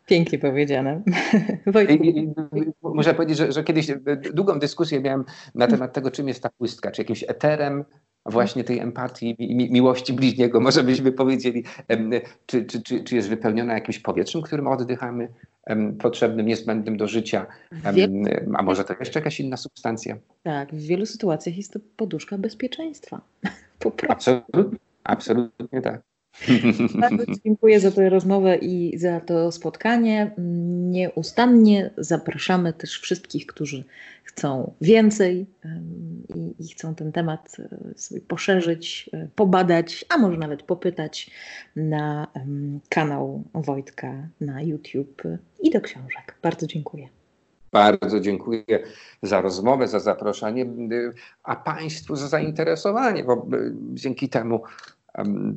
Pięknie 0.07 0.39
powiedziane. 0.39 1.03
I, 1.91 2.09
i, 2.09 2.33
muszę 2.83 3.15
powiedzieć, 3.15 3.39
że, 3.39 3.53
że, 3.53 3.65
kiedyś 3.65 3.87
długą 4.35 4.59
dyskusję 4.59 5.01
miałem 5.01 5.25
na 5.55 5.67
temat 5.67 5.93
tego, 5.93 6.11
czym 6.11 6.29
jest 6.29 6.43
ta 6.43 6.49
pustka, 6.59 6.91
czy 6.91 7.03
jakimś 7.03 7.25
eterem 7.29 7.85
właśnie 8.27 8.65
tej 8.65 8.79
empatii, 8.79 9.37
mi, 9.39 9.71
miłości 9.71 10.13
bliźniego, 10.13 10.61
może 10.61 10.85
byśmy 10.85 11.13
powiedzieli, 11.13 11.65
czy, 12.47 12.65
czy, 12.65 12.83
czy, 12.83 13.05
czy 13.05 13.17
jest 13.17 13.29
wypełniona 13.29 13.75
jakimś 13.75 13.99
powietrzem, 13.99 14.43
którym 14.43 14.67
oddychamy, 14.67 15.29
potrzebnym, 15.99 16.47
niezbędnym 16.47 16.97
do 16.97 17.09
życia, 17.09 17.47
a 18.55 18.63
może 18.63 18.85
to 18.85 18.95
jeszcze 19.01 19.19
jakaś 19.19 19.41
inna 19.41 19.57
substancja. 19.57 20.17
Tak, 20.43 20.73
w 20.73 20.87
wielu 20.87 21.07
sytuacjach 21.07 21.57
jest 21.57 21.73
to 21.73 21.81
poduszka 21.97 22.39
bezpieczeństwa. 22.39 23.21
Po 23.79 23.91
prostu. 23.91 24.31
Absolutnie, 24.31 24.79
absolutnie 25.05 25.83
tak. 25.83 26.08
Bardzo 27.01 27.25
dziękuję 27.45 27.81
za 27.81 27.91
tę 27.91 28.11
rozmowę 28.11 28.57
i 28.57 28.99
za 28.99 29.21
to 29.21 29.53
spotkanie. 29.53 30.31
Nieustannie 30.91 31.91
zapraszamy 31.97 32.73
też 32.73 33.01
wszystkich, 33.01 33.47
którzy 33.47 33.85
chcą 34.25 34.75
więcej 34.81 35.47
i, 36.59 36.69
chcą 36.73 36.95
ten 36.95 37.13
temat 37.13 37.57
e, 37.59 37.99
sobie 37.99 38.21
poszerzyć, 38.21 39.11
e, 39.13 39.29
pobadać, 39.35 40.05
a 40.09 40.19
może 40.19 40.39
nawet 40.39 40.63
popytać 40.63 41.31
na 41.77 42.27
kanał 42.89 43.45
Wojtka 43.55 44.29
na 44.41 44.63
YouTube 44.63 45.23
i 45.63 45.71
do 45.71 45.81
książek. 45.81 46.39
Bardzo 46.43 46.67
dziękuję. 46.67 47.09
Bardzo 47.73 48.21
dziękuję 48.21 48.65
za 49.23 49.41
rozmowę, 49.41 49.89
za 49.89 50.01
zaproszenie, 50.01 50.67
a 51.43 51.57
Państwu 51.57 52.17
za 52.17 52.29
zainteresowanie, 52.29 53.25
bo 53.25 53.47
dzięki 53.95 54.29
temu 54.29 54.63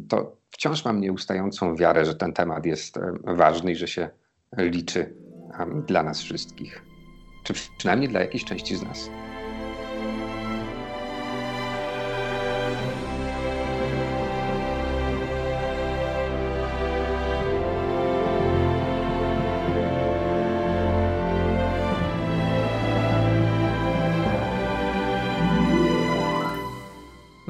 to 0.09 0.37
wciąż 0.51 0.85
mam 0.85 1.01
nieustającą 1.01 1.75
wiarę, 1.75 2.05
że 2.05 2.15
ten 2.15 2.33
temat 2.33 2.65
jest 2.65 2.99
ważny 3.23 3.71
i 3.71 3.75
że 3.75 3.87
się 3.87 4.09
liczy 4.57 5.15
dla 5.87 6.03
nas 6.03 6.21
wszystkich, 6.21 6.85
czy 7.43 7.53
przynajmniej 7.77 8.09
dla 8.09 8.19
jakiejś 8.19 8.45
części 8.45 8.75
z 8.75 8.83
nas. 8.83 9.09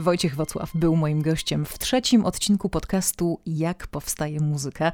Wojciech 0.01 0.35
Wocław 0.35 0.71
był 0.73 0.95
moim 0.95 1.21
gościem 1.21 1.65
w 1.65 1.79
trzecim 1.79 2.25
odcinku 2.25 2.69
podcastu 2.69 3.39
Jak 3.45 3.87
powstaje 3.87 4.39
muzyka. 4.39 4.91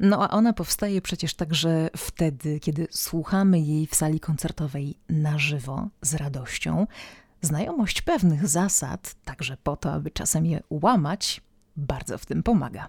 No 0.00 0.24
a 0.24 0.30
ona 0.30 0.52
powstaje 0.52 1.02
przecież 1.02 1.34
także 1.34 1.90
wtedy, 1.96 2.60
kiedy 2.60 2.88
słuchamy 2.90 3.60
jej 3.60 3.86
w 3.86 3.94
sali 3.94 4.20
koncertowej 4.20 4.94
na 5.08 5.38
żywo, 5.38 5.88
z 6.02 6.14
radością. 6.14 6.86
Znajomość 7.40 8.02
pewnych 8.02 8.48
zasad, 8.48 9.14
także 9.24 9.56
po 9.62 9.76
to, 9.76 9.92
aby 9.92 10.10
czasem 10.10 10.46
je 10.46 10.62
łamać, 10.70 11.40
bardzo 11.78 12.18
w 12.18 12.26
tym 12.26 12.42
pomaga. 12.42 12.88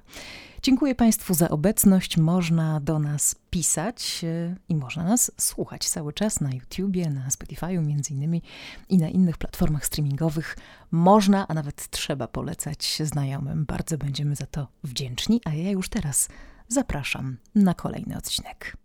Dziękuję 0.62 0.96
Państwu 0.96 1.34
za 1.34 1.50
obecność. 1.50 2.18
Można 2.18 2.80
do 2.80 3.00
nas 3.00 3.36
pisać 3.50 4.22
e, 4.24 4.56
i 4.70 4.76
można 4.76 5.04
nas 5.04 5.32
słuchać 5.38 5.90
cały 5.90 6.14
czas 6.14 6.42
na 6.42 6.52
YouTubie, 6.52 7.10
na 7.10 7.30
Spotify'u 7.30 7.86
między 7.86 8.14
innymi 8.14 8.42
i 8.90 8.98
na 8.98 9.10
innych 9.10 9.38
platformach 9.38 9.86
streamingowych. 9.86 10.58
Można, 10.92 11.48
a 11.48 11.54
nawet 11.54 11.90
trzeba 11.90 12.28
polecać 12.28 13.02
znajomym. 13.04 13.66
Bardzo 13.66 13.98
będziemy 13.98 14.36
za 14.36 14.46
to 14.46 14.68
wdzięczni, 14.84 15.42
a 15.46 15.54
ja 15.54 15.72
już 15.72 15.90
teraz 15.90 16.30
zapraszam 16.68 17.38
na 17.56 17.74
kolejny 17.74 18.18
odcinek. 18.18 18.78